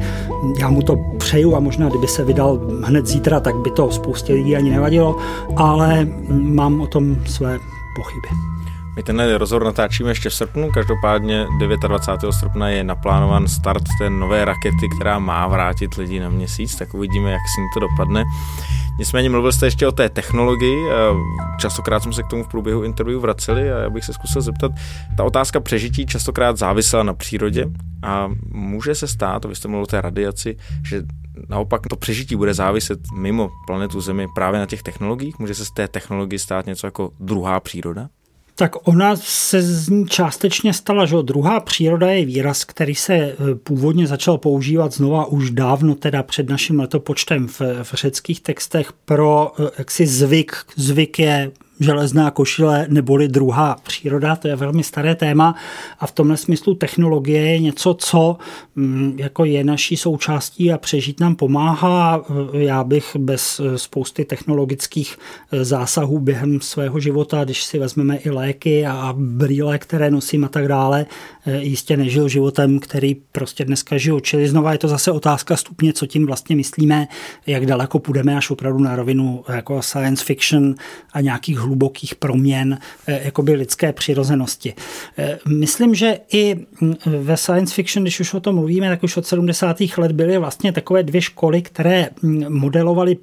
já 0.61 0.71
mu 0.71 0.83
to 0.83 0.97
přeju 1.19 1.57
a 1.57 1.61
možná 1.61 1.89
kdyby 1.89 2.09
se 2.09 2.25
vydal 2.25 2.61
hned 2.85 3.07
zítra, 3.07 3.41
tak 3.41 3.57
by 3.57 3.71
to 3.71 3.91
spoustě 3.91 4.33
lidí 4.33 4.57
ani 4.57 4.71
nevadilo, 4.71 5.17
ale 5.57 6.09
mám 6.31 6.81
o 6.81 6.87
tom 6.87 7.17
své 7.27 7.59
pochyby. 7.97 8.29
My 8.97 9.03
tenhle 9.03 9.39
rozhovor 9.39 9.65
natáčíme 9.65 10.11
ještě 10.11 10.31
v 10.31 10.35
srpnu, 10.35 10.71
každopádně 10.71 11.47
29. 11.89 12.33
srpna 12.33 12.69
je 12.69 12.85
naplánovan 12.85 13.49
start 13.49 13.83
té 13.99 14.11
nové 14.11 14.45
rakety, 14.45 14.89
která 14.97 15.19
má 15.19 15.47
vrátit 15.47 15.95
lidi 15.95 16.21
na 16.21 16.29
měsíc, 16.29 16.77
tak 16.77 16.95
uvidíme, 16.95 17.31
jak 17.31 17.41
s 17.41 17.59
ní 17.59 17.67
to 17.75 17.81
dopadne. 17.81 18.25
Nicméně 18.98 19.31
mluvil 19.31 19.52
jste 19.52 19.66
ještě 19.66 19.87
o 19.87 19.92
té 19.92 20.09
technologii, 20.09 20.87
častokrát 21.59 22.02
jsme 22.02 22.12
se 22.12 22.22
k 22.22 22.26
tomu 22.26 22.44
v 22.44 22.48
průběhu 22.48 22.83
interview 22.83 23.20
vraceli 23.20 23.72
a 23.72 23.78
já 23.78 23.90
bych 23.90 24.05
se 24.05 24.12
zkusil 24.12 24.42
zeptat, 24.42 24.72
ta 25.16 25.24
otázka 25.24 25.61
přežití 25.61 26.07
častokrát 26.07 26.57
závisela 26.57 27.02
na 27.02 27.14
přírodě 27.14 27.66
a 28.02 28.31
může 28.48 28.94
se 28.94 29.09
stát, 29.09 29.44
vy 29.44 29.55
jste 29.55 29.68
mluvil 29.68 29.85
o 29.85 29.87
té 29.87 30.00
radiaci, 30.00 30.57
že 30.88 31.02
naopak 31.48 31.87
to 31.87 31.96
přežití 31.96 32.37
bude 32.37 32.55
záviset 32.55 32.98
mimo 33.16 33.50
planetu 33.66 34.00
Zemi 34.00 34.26
právě 34.35 34.61
na 34.61 34.66
těch 34.66 34.83
technologiích? 34.83 35.38
Může 35.38 35.55
se 35.55 35.64
z 35.64 35.70
té 35.70 35.88
technologie 35.88 36.38
stát 36.38 36.66
něco 36.66 36.87
jako 36.87 37.11
druhá 37.20 37.61
příroda? 37.61 38.09
Tak 38.55 38.88
ona 38.88 39.17
se 39.17 39.62
z 39.62 39.88
ní 39.88 40.07
částečně 40.07 40.73
stala, 40.73 41.07
že 41.07 41.17
druhá 41.23 41.61
příroda 41.61 42.11
je 42.11 42.25
výraz, 42.25 42.65
který 42.65 42.95
se 42.95 43.15
e, 43.15 43.37
původně 43.62 44.07
začal 44.07 44.38
používat 44.38 44.93
znova 44.93 45.25
už 45.25 45.51
dávno, 45.51 45.95
teda 45.95 46.23
před 46.23 46.49
naším 46.49 46.81
letopočtem 46.81 47.49
v, 47.49 47.61
v 47.83 47.95
řeckých 47.95 48.41
textech 48.41 48.93
pro 48.93 49.53
e, 49.59 49.71
jaksi 49.79 50.07
zvyk. 50.07 50.57
Zvyk 50.77 51.19
je 51.19 51.51
železná 51.83 52.31
košile 52.31 52.87
neboli 52.88 53.29
druhá 53.29 53.77
příroda, 53.83 54.37
to 54.37 54.49
je 54.49 54.57
velmi 54.57 54.83
staré 54.83 55.14
téma 55.14 55.55
a 56.01 56.07
v 56.07 56.12
tomhle 56.12 56.37
smyslu 56.37 56.75
technologie 56.75 57.47
je 57.53 57.59
něco, 57.59 57.95
co 57.95 58.37
mm, 58.77 59.14
jako 59.18 59.45
je 59.45 59.64
naší 59.64 59.97
součástí 59.97 60.73
a 60.73 60.79
přežít 60.79 61.21
nám 61.21 61.37
pomáhá. 61.37 62.25
Já 62.53 62.85
bych 62.85 63.16
bez 63.16 63.61
spousty 63.77 64.25
technologických 64.25 65.16
eh, 65.53 65.64
zásahů 65.64 66.18
během 66.18 66.61
svého 66.61 67.01
života, 67.01 67.45
když 67.45 67.62
si 67.64 67.79
vezmeme 67.79 68.16
i 68.16 68.31
léky 68.31 68.87
a 68.87 69.14
brýle, 69.18 69.79
které 69.79 70.11
nosím 70.11 70.45
a 70.45 70.49
tak 70.49 70.68
dále, 70.68 71.07
eh, 71.47 71.59
jistě 71.59 71.97
nežil 71.97 72.29
životem, 72.29 72.79
který 72.79 73.14
prostě 73.14 73.64
dneska 73.64 73.99
žiju. 73.99 74.21
Čili 74.21 74.49
znova 74.49 74.73
je 74.73 74.79
to 74.79 74.88
zase 74.88 75.11
otázka 75.11 75.57
stupně, 75.57 75.92
co 75.92 76.07
tím 76.07 76.27
vlastně 76.27 76.57
myslíme, 76.57 77.09
jak 77.47 77.66
daleko 77.66 77.99
půjdeme 77.99 78.37
až 78.37 78.51
opravdu 78.51 78.79
na 78.79 78.97
rovinu 78.97 79.45
jako 79.49 79.83
science 79.83 80.25
fiction 80.25 80.75
a 81.12 81.21
nějakých 81.21 81.59
hlubokých 81.59 81.72
proměn 82.15 82.79
eh, 83.07 83.21
jakoby 83.25 83.53
lidské 83.53 83.93
přirozenosti. 83.93 84.75
Eh, 85.19 85.39
myslím, 85.49 85.95
že 85.95 86.19
i 86.33 86.57
hm, 86.81 86.95
ve 87.07 87.37
science 87.37 87.75
fiction, 87.75 88.05
když 88.05 88.21
už 88.21 88.35
o 88.35 88.41
tom 88.41 88.55
mluvíme, 88.55 88.89
tak 88.89 89.03
už 89.03 89.17
od 89.17 89.27
70. 89.27 89.77
let 89.97 90.13
byly 90.13 90.39
vlastně 90.39 90.73
takové 90.73 91.03
dvě 91.03 91.21
školy, 91.21 91.63
které 91.63 92.09
hm, 92.23 92.45
modelovaly 92.49 93.17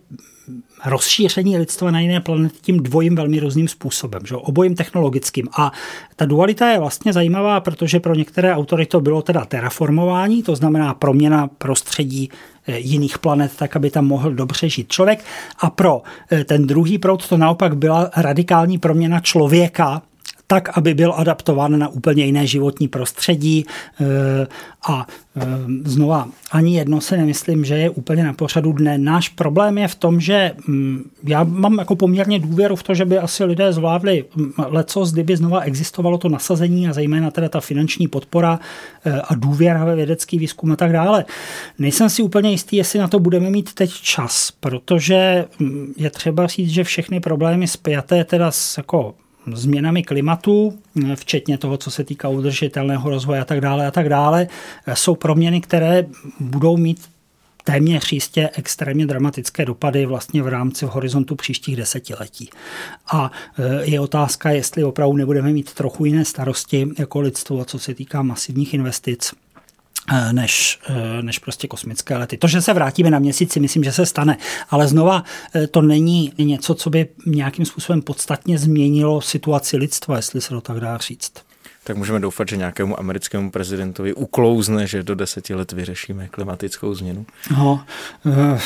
rozšíření 0.85 1.57
lidstva 1.57 1.91
na 1.91 1.99
jiné 1.99 2.19
planety 2.21 2.55
tím 2.61 2.83
dvojím 2.83 3.15
velmi 3.15 3.39
různým 3.39 3.67
způsobem, 3.67 4.21
že? 4.25 4.35
obojím 4.35 4.75
technologickým. 4.75 5.47
A 5.57 5.71
ta 6.15 6.25
dualita 6.25 6.71
je 6.71 6.79
vlastně 6.79 7.13
zajímavá, 7.13 7.59
protože 7.59 7.99
pro 7.99 8.15
některé 8.15 8.55
autory 8.55 8.85
to 8.85 9.01
bylo 9.01 9.21
teda 9.21 9.45
terraformování, 9.45 10.43
to 10.43 10.55
znamená 10.55 10.93
proměna 10.93 11.47
prostředí 11.47 12.29
eh, 12.67 12.79
jiných 12.79 13.19
planet, 13.19 13.51
tak 13.57 13.75
aby 13.75 13.89
tam 13.89 14.05
mohl 14.05 14.31
dobře 14.31 14.69
žít 14.69 14.91
člověk. 14.91 15.25
A 15.59 15.69
pro 15.69 16.01
eh, 16.31 16.43
ten 16.43 16.67
druhý 16.67 16.97
proud 16.97 17.29
to 17.29 17.37
naopak 17.37 17.77
byla 17.77 18.09
radikální 18.15 18.77
proměna 18.77 19.19
člověka 19.19 20.01
tak, 20.51 20.77
aby 20.77 20.93
byl 20.93 21.13
adaptován 21.15 21.79
na 21.79 21.87
úplně 21.87 22.25
jiné 22.25 22.47
životní 22.47 22.87
prostředí. 22.87 23.65
Eh, 24.01 24.47
a 24.87 25.07
eh, 25.35 25.45
znova, 25.83 26.27
ani 26.51 26.77
jedno 26.77 27.01
se 27.01 27.17
nemyslím, 27.17 27.65
že 27.65 27.77
je 27.77 27.89
úplně 27.89 28.23
na 28.23 28.33
pořadu 28.33 28.73
dne. 28.73 28.97
Náš 28.97 29.29
problém 29.29 29.77
je 29.77 29.87
v 29.87 29.95
tom, 29.95 30.19
že 30.19 30.51
mm, 30.67 31.09
já 31.23 31.43
mám 31.43 31.77
jako 31.77 31.95
poměrně 31.95 32.39
důvěru 32.39 32.75
v 32.75 32.83
to, 32.83 32.93
že 32.93 33.05
by 33.05 33.17
asi 33.17 33.43
lidé 33.43 33.73
zvládli 33.73 34.25
mm, 34.35 34.51
lecos, 34.57 35.11
kdyby 35.11 35.37
znova 35.37 35.59
existovalo 35.59 36.17
to 36.17 36.29
nasazení 36.29 36.87
a 36.87 36.93
zejména 36.93 37.31
teda 37.31 37.49
ta 37.49 37.59
finanční 37.59 38.07
podpora 38.07 38.59
eh, 39.05 39.21
a 39.21 39.35
důvěra 39.35 39.85
ve 39.85 39.95
vědecký 39.95 40.39
výzkum 40.39 40.71
a 40.71 40.75
tak 40.75 40.91
dále. 40.91 41.25
Nejsem 41.79 42.09
si 42.09 42.21
úplně 42.21 42.51
jistý, 42.51 42.75
jestli 42.75 42.99
na 42.99 43.07
to 43.07 43.19
budeme 43.19 43.49
mít 43.49 43.73
teď 43.73 43.91
čas, 43.91 44.51
protože 44.59 45.45
mm, 45.59 45.93
je 45.97 46.09
třeba 46.09 46.47
říct, 46.47 46.69
že 46.69 46.83
všechny 46.83 47.19
problémy 47.19 47.67
spjaté 47.67 48.23
teda 48.23 48.51
s 48.51 48.77
jako 48.77 49.13
změnami 49.53 50.03
klimatu, 50.03 50.79
včetně 51.15 51.57
toho, 51.57 51.77
co 51.77 51.91
se 51.91 52.03
týká 52.03 52.29
udržitelného 52.29 53.09
rozvoje 53.09 53.41
a 53.41 53.45
tak 53.45 53.61
dále 53.61 53.87
a 53.87 53.91
tak 53.91 54.09
dále, 54.09 54.47
jsou 54.93 55.15
proměny, 55.15 55.61
které 55.61 56.05
budou 56.39 56.77
mít 56.77 57.09
téměř 57.63 58.11
jistě 58.11 58.49
extrémně 58.53 59.05
dramatické 59.05 59.65
dopady 59.65 60.05
vlastně 60.05 60.43
v 60.43 60.47
rámci 60.47 60.85
v 60.85 60.89
horizontu 60.89 61.35
příštích 61.35 61.75
desetiletí. 61.75 62.49
A 63.11 63.31
e, 63.57 63.85
je 63.85 63.99
otázka, 63.99 64.49
jestli 64.49 64.83
opravdu 64.83 65.17
nebudeme 65.17 65.53
mít 65.53 65.73
trochu 65.73 66.05
jiné 66.05 66.25
starosti 66.25 66.87
jako 66.99 67.19
lidstvo, 67.19 67.65
co 67.65 67.79
se 67.79 67.93
týká 67.93 68.21
masivních 68.21 68.73
investic 68.73 69.33
než, 70.31 70.79
eh, 70.89 71.21
než 71.21 71.39
prostě 71.39 71.67
kosmické 71.67 72.17
lety. 72.17 72.37
To, 72.37 72.47
že 72.47 72.61
se 72.61 72.73
vrátíme 72.73 73.09
na 73.09 73.19
měsíc, 73.19 73.53
si 73.53 73.59
myslím, 73.59 73.83
že 73.83 73.91
se 73.91 74.05
stane, 74.05 74.37
ale 74.69 74.87
znova 74.87 75.23
eh, 75.55 75.67
to 75.67 75.81
není 75.81 76.33
něco, 76.37 76.75
co 76.75 76.89
by 76.89 77.07
nějakým 77.25 77.65
způsobem 77.65 78.01
podstatně 78.01 78.57
změnilo 78.57 79.21
situaci 79.21 79.77
lidstva, 79.77 80.15
jestli 80.15 80.41
se 80.41 80.49
to 80.49 80.61
tak 80.61 80.79
dá 80.79 80.97
říct. 80.97 81.31
Tak 81.83 81.97
můžeme 81.97 82.19
doufat, 82.19 82.47
že 82.49 82.57
nějakému 82.57 82.99
americkému 82.99 83.51
prezidentovi 83.51 84.13
uklouzne, 84.13 84.87
že 84.87 85.03
do 85.03 85.15
deseti 85.15 85.55
let 85.55 85.71
vyřešíme 85.71 86.27
klimatickou 86.27 86.93
změnu. 86.93 87.25
No, 87.57 87.85
uh, 88.25 88.59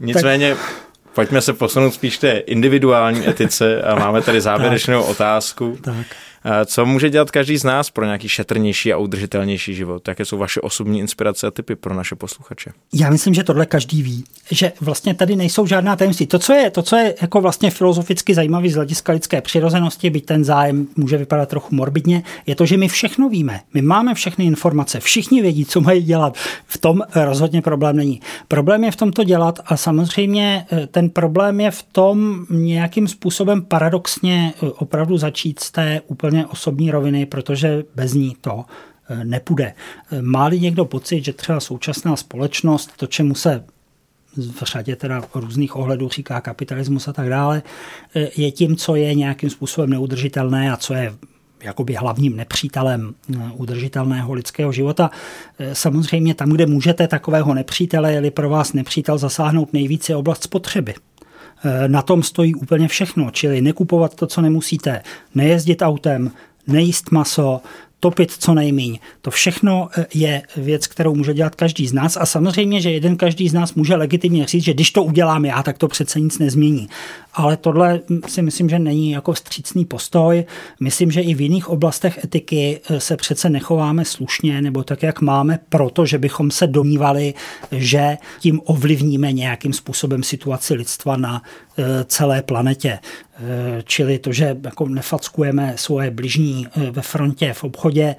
Nicméně, 0.00 0.54
tak... 0.54 0.82
pojďme 1.14 1.40
se 1.40 1.52
posunout 1.52 1.94
spíš 1.94 2.18
té 2.18 2.32
individuální 2.32 3.28
etice 3.28 3.82
a 3.82 3.94
máme 3.94 4.22
tady 4.22 4.40
závěrečnou 4.50 5.02
otázku. 5.02 5.78
Tak. 5.82 6.06
Co 6.66 6.86
může 6.86 7.10
dělat 7.10 7.30
každý 7.30 7.56
z 7.56 7.64
nás 7.64 7.90
pro 7.90 8.04
nějaký 8.04 8.28
šetrnější 8.28 8.92
a 8.92 8.96
udržitelnější 8.98 9.74
život? 9.74 10.08
Jaké 10.08 10.24
jsou 10.24 10.38
vaše 10.38 10.60
osobní 10.60 11.00
inspirace 11.00 11.46
a 11.46 11.50
typy 11.50 11.76
pro 11.76 11.94
naše 11.94 12.14
posluchače? 12.14 12.70
Já 12.94 13.10
myslím, 13.10 13.34
že 13.34 13.44
tohle 13.44 13.66
každý 13.66 14.02
ví, 14.02 14.24
že 14.50 14.72
vlastně 14.80 15.14
tady 15.14 15.36
nejsou 15.36 15.66
žádná 15.66 15.96
tajemství. 15.96 16.26
To, 16.26 16.38
co 16.38 16.52
je, 16.52 16.70
to, 16.70 16.82
co 16.82 16.96
je 16.96 17.14
jako 17.20 17.40
vlastně 17.40 17.70
filozoficky 17.70 18.34
zajímavé 18.34 18.68
z 18.68 18.74
hlediska 18.74 19.12
lidské 19.12 19.40
přirozenosti, 19.40 20.10
byť 20.10 20.26
ten 20.26 20.44
zájem 20.44 20.86
může 20.96 21.16
vypadat 21.16 21.48
trochu 21.48 21.74
morbidně, 21.74 22.22
je 22.46 22.54
to, 22.54 22.66
že 22.66 22.76
my 22.76 22.88
všechno 22.88 23.28
víme. 23.28 23.60
My 23.74 23.82
máme 23.82 24.14
všechny 24.14 24.44
informace, 24.44 25.00
všichni 25.00 25.42
vědí, 25.42 25.64
co 25.64 25.80
mají 25.80 26.02
dělat. 26.02 26.36
V 26.66 26.78
tom 26.78 27.02
rozhodně 27.14 27.62
problém 27.62 27.96
není. 27.96 28.20
Problém 28.48 28.84
je 28.84 28.90
v 28.90 28.96
tom 28.96 29.12
to 29.12 29.24
dělat 29.24 29.60
a 29.66 29.76
samozřejmě 29.76 30.66
eh, 30.72 30.86
ten 30.86 31.10
problém 31.10 31.60
je 31.60 31.70
v 31.70 31.82
tom 31.82 32.46
nějakým 32.50 33.08
způsobem 33.08 33.62
paradoxně 33.62 34.54
eh, 34.56 34.66
opravdu 34.66 35.18
začít 35.18 35.60
z 35.60 35.70
té 35.70 36.00
úplně 36.06 36.31
osobní 36.46 36.90
roviny, 36.90 37.26
protože 37.26 37.84
bez 37.94 38.14
ní 38.14 38.36
to 38.40 38.64
eh, 39.08 39.24
nepůjde. 39.24 39.74
Má-li 40.20 40.60
někdo 40.60 40.84
pocit, 40.84 41.24
že 41.24 41.32
třeba 41.32 41.60
současná 41.60 42.16
společnost, 42.16 42.92
to, 42.96 43.06
čemu 43.06 43.34
se 43.34 43.64
v 44.36 44.62
řadě 44.62 44.96
teda 44.96 45.22
různých 45.34 45.76
ohledů 45.76 46.08
říká 46.08 46.40
kapitalismus 46.40 47.08
a 47.08 47.12
tak 47.12 47.28
dále, 47.28 47.62
je 48.36 48.50
tím, 48.50 48.76
co 48.76 48.96
je 48.96 49.14
nějakým 49.14 49.50
způsobem 49.50 49.90
neudržitelné 49.90 50.72
a 50.72 50.76
co 50.76 50.94
je 50.94 51.14
jakoby 51.62 51.94
hlavním 51.94 52.36
nepřítelem 52.36 53.14
udržitelného 53.54 54.32
lidského 54.32 54.72
života. 54.72 55.10
Samozřejmě 55.72 56.34
tam, 56.34 56.50
kde 56.50 56.66
můžete 56.66 57.08
takového 57.08 57.54
nepřítele, 57.54 58.12
je 58.12 58.30
pro 58.30 58.48
vás 58.48 58.72
nepřítel 58.72 59.18
zasáhnout 59.18 59.72
nejvíce 59.72 60.16
oblast 60.16 60.42
spotřeby. 60.42 60.94
Na 61.86 62.02
tom 62.02 62.22
stojí 62.22 62.54
úplně 62.54 62.88
všechno, 62.88 63.30
čili 63.30 63.60
nekupovat 63.60 64.14
to, 64.14 64.26
co 64.26 64.40
nemusíte, 64.40 65.02
nejezdit 65.34 65.82
autem, 65.82 66.30
nejíst 66.66 67.10
maso, 67.10 67.60
topit 68.02 68.32
co 68.32 68.54
nejméně. 68.54 68.98
To 69.20 69.30
všechno 69.30 69.88
eh, 69.98 70.06
je 70.14 70.42
věc, 70.56 70.86
kterou 70.86 71.14
může 71.14 71.34
dělat 71.34 71.54
každý 71.54 71.86
z 71.86 71.92
nás 71.92 72.16
a 72.16 72.26
samozřejmě, 72.26 72.80
že 72.80 72.90
jeden 72.90 73.16
každý 73.16 73.48
z 73.48 73.52
nás 73.52 73.74
může 73.74 73.96
legitimně 73.96 74.46
říct, 74.46 74.64
že 74.64 74.74
když 74.74 74.90
to 74.90 75.02
udělám 75.02 75.44
já, 75.44 75.62
tak 75.62 75.78
to 75.78 75.88
přece 75.88 76.20
nic 76.20 76.38
nezmění. 76.38 76.88
Ale 77.34 77.56
tohle 77.56 78.00
si 78.26 78.42
myslím, 78.42 78.68
že 78.68 78.78
není 78.78 79.10
jako 79.10 79.32
vstřícný 79.32 79.84
postoj. 79.84 80.44
Myslím, 80.80 81.10
že 81.10 81.20
i 81.20 81.34
v 81.34 81.40
jiných 81.40 81.68
oblastech 81.68 82.24
etiky 82.24 82.80
eh, 82.90 83.00
se 83.00 83.16
přece 83.16 83.50
nechováme 83.50 84.04
slušně 84.04 84.62
nebo 84.62 84.84
tak, 84.84 85.02
jak 85.02 85.20
máme, 85.20 85.58
protože 85.68 86.18
bychom 86.18 86.50
se 86.50 86.66
domnívali, 86.66 87.34
že 87.72 88.16
tím 88.40 88.60
ovlivníme 88.64 89.32
nějakým 89.32 89.72
způsobem 89.72 90.22
situaci 90.22 90.74
lidstva 90.74 91.16
na 91.16 91.42
eh, 91.78 92.04
celé 92.04 92.42
planetě. 92.42 92.98
Čili 93.84 94.18
to, 94.18 94.32
že 94.32 94.56
jako 94.64 94.88
nefackujeme 94.88 95.72
svoje 95.76 96.10
bližní 96.10 96.66
ve 96.90 97.02
frontě, 97.02 97.52
v 97.52 97.64
obchodě, 97.64 98.16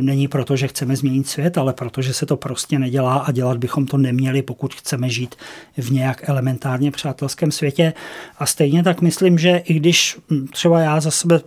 není 0.00 0.28
proto, 0.28 0.56
že 0.56 0.68
chceme 0.68 0.96
změnit 0.96 1.28
svět, 1.28 1.58
ale 1.58 1.72
proto, 1.72 2.02
že 2.02 2.14
se 2.14 2.26
to 2.26 2.36
prostě 2.36 2.78
nedělá 2.78 3.14
a 3.14 3.32
dělat 3.32 3.58
bychom 3.58 3.86
to 3.86 3.96
neměli, 3.96 4.42
pokud 4.42 4.74
chceme 4.74 5.08
žít 5.10 5.34
v 5.76 5.92
nějak 5.92 6.28
elementárně 6.28 6.90
přátelském 6.90 7.50
světě. 7.50 7.92
A 8.38 8.46
stejně 8.46 8.82
tak 8.82 9.00
myslím, 9.00 9.38
že 9.38 9.56
i 9.56 9.74
když 9.74 10.18
třeba 10.52 10.80
já 10.80 11.00
za 11.00 11.10
sebe 11.10 11.40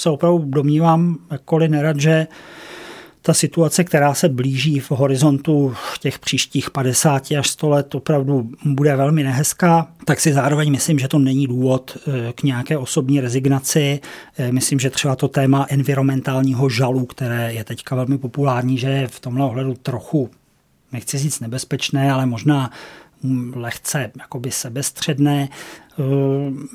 se 0.00 0.10
opravdu 0.10 0.44
domnívám, 0.44 1.18
jakkoliv 1.30 1.70
nerad, 1.70 2.00
že 2.00 2.26
ta 3.26 3.34
situace, 3.34 3.84
která 3.84 4.14
se 4.14 4.28
blíží 4.28 4.80
v 4.80 4.90
horizontu 4.90 5.74
těch 6.00 6.18
příštích 6.18 6.70
50 6.70 7.30
až 7.38 7.48
100 7.48 7.68
let, 7.68 7.94
opravdu 7.94 8.50
bude 8.64 8.96
velmi 8.96 9.22
nehezká, 9.22 9.88
tak 10.04 10.20
si 10.20 10.32
zároveň 10.32 10.70
myslím, 10.70 10.98
že 10.98 11.08
to 11.08 11.18
není 11.18 11.46
důvod 11.46 11.96
eh, 11.96 12.32
k 12.32 12.42
nějaké 12.42 12.78
osobní 12.78 13.20
rezignaci. 13.20 14.00
Eh, 14.38 14.52
myslím, 14.52 14.80
že 14.80 14.90
třeba 14.90 15.16
to 15.16 15.28
téma 15.28 15.66
environmentálního 15.68 16.68
žalu, 16.68 17.06
které 17.06 17.52
je 17.52 17.64
teďka 17.64 17.96
velmi 17.96 18.18
populární, 18.18 18.78
že 18.78 18.88
je 18.88 19.08
v 19.08 19.20
tomhle 19.20 19.46
ohledu 19.46 19.74
trochu, 19.74 20.30
nechci 20.92 21.18
říct 21.18 21.40
nebezpečné, 21.40 22.12
ale 22.12 22.26
možná 22.26 22.64
hm, 22.64 22.70
lehce 23.54 24.10
jakoby 24.20 24.50
sebestředné. 24.50 25.48
Eh, 25.98 26.02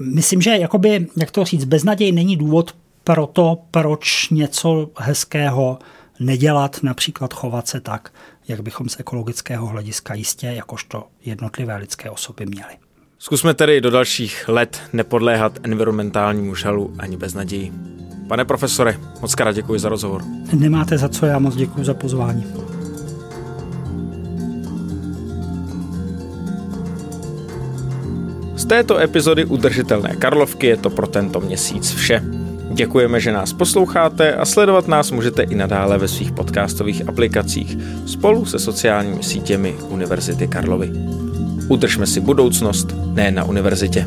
myslím, 0.04 0.42
že 0.42 0.58
jakoby, 0.58 1.08
jak 1.18 1.32
to 1.32 1.46
říct, 1.46 1.66
beznaděj 1.66 2.12
není 2.12 2.38
důvod 2.38 2.76
pro 3.04 3.28
to, 3.28 3.58
proč 3.72 4.30
něco 4.30 4.90
hezkého 4.98 5.80
nedělat, 6.20 6.80
například 6.84 7.34
chovat 7.34 7.68
se 7.68 7.80
tak, 7.80 8.14
jak 8.48 8.62
bychom 8.62 8.90
z 8.90 9.00
ekologického 9.00 9.68
hlediska 9.68 10.14
jistě 10.14 10.48
jakožto 10.48 11.04
jednotlivé 11.26 11.76
lidské 11.76 12.10
osoby 12.10 12.46
měli. 12.46 12.74
Zkusme 13.20 13.54
tedy 13.54 13.82
do 13.82 13.92
dalších 13.92 14.46
let 14.48 14.82
nepodléhat 14.94 15.60
environmentálnímu 15.64 16.56
žalu 16.56 16.94
ani 17.00 17.18
bez 17.18 17.34
naději. 17.34 17.72
Pane 18.28 18.46
profesore, 18.46 19.00
moc 19.22 19.36
krát 19.36 19.52
děkuji 19.52 19.80
za 19.80 19.90
rozhovor. 19.90 20.24
Nemáte 20.54 20.98
za 20.98 21.10
co, 21.10 21.26
já 21.26 21.40
moc 21.40 21.56
děkuji 21.56 21.86
za 21.86 21.94
pozvání. 21.94 22.46
Této 28.70 29.00
epizody 29.00 29.46
Udržitelné 29.46 30.16
Karlovky 30.16 30.68
je 30.68 30.78
to 30.78 30.90
pro 30.90 31.08
tento 31.08 31.40
měsíc 31.40 31.94
vše. 31.94 32.22
Děkujeme, 32.72 33.20
že 33.20 33.32
nás 33.32 33.54
posloucháte 33.54 34.34
a 34.34 34.46
sledovat 34.46 34.88
nás 34.88 35.12
můžete 35.12 35.44
i 35.44 35.56
nadále 35.56 35.98
ve 35.98 36.08
svých 36.08 36.32
podcastových 36.32 37.10
aplikacích 37.10 37.78
spolu 38.06 38.46
se 38.46 38.60
sociálními 38.60 39.24
sítěmi 39.24 39.76
Univerzity 39.90 40.48
Karlovy. 40.48 40.92
Udržme 41.68 42.08
si 42.08 42.20
budoucnost, 42.20 42.96
ne 43.14 43.32
na 43.32 43.44
univerzitě. 43.44 44.06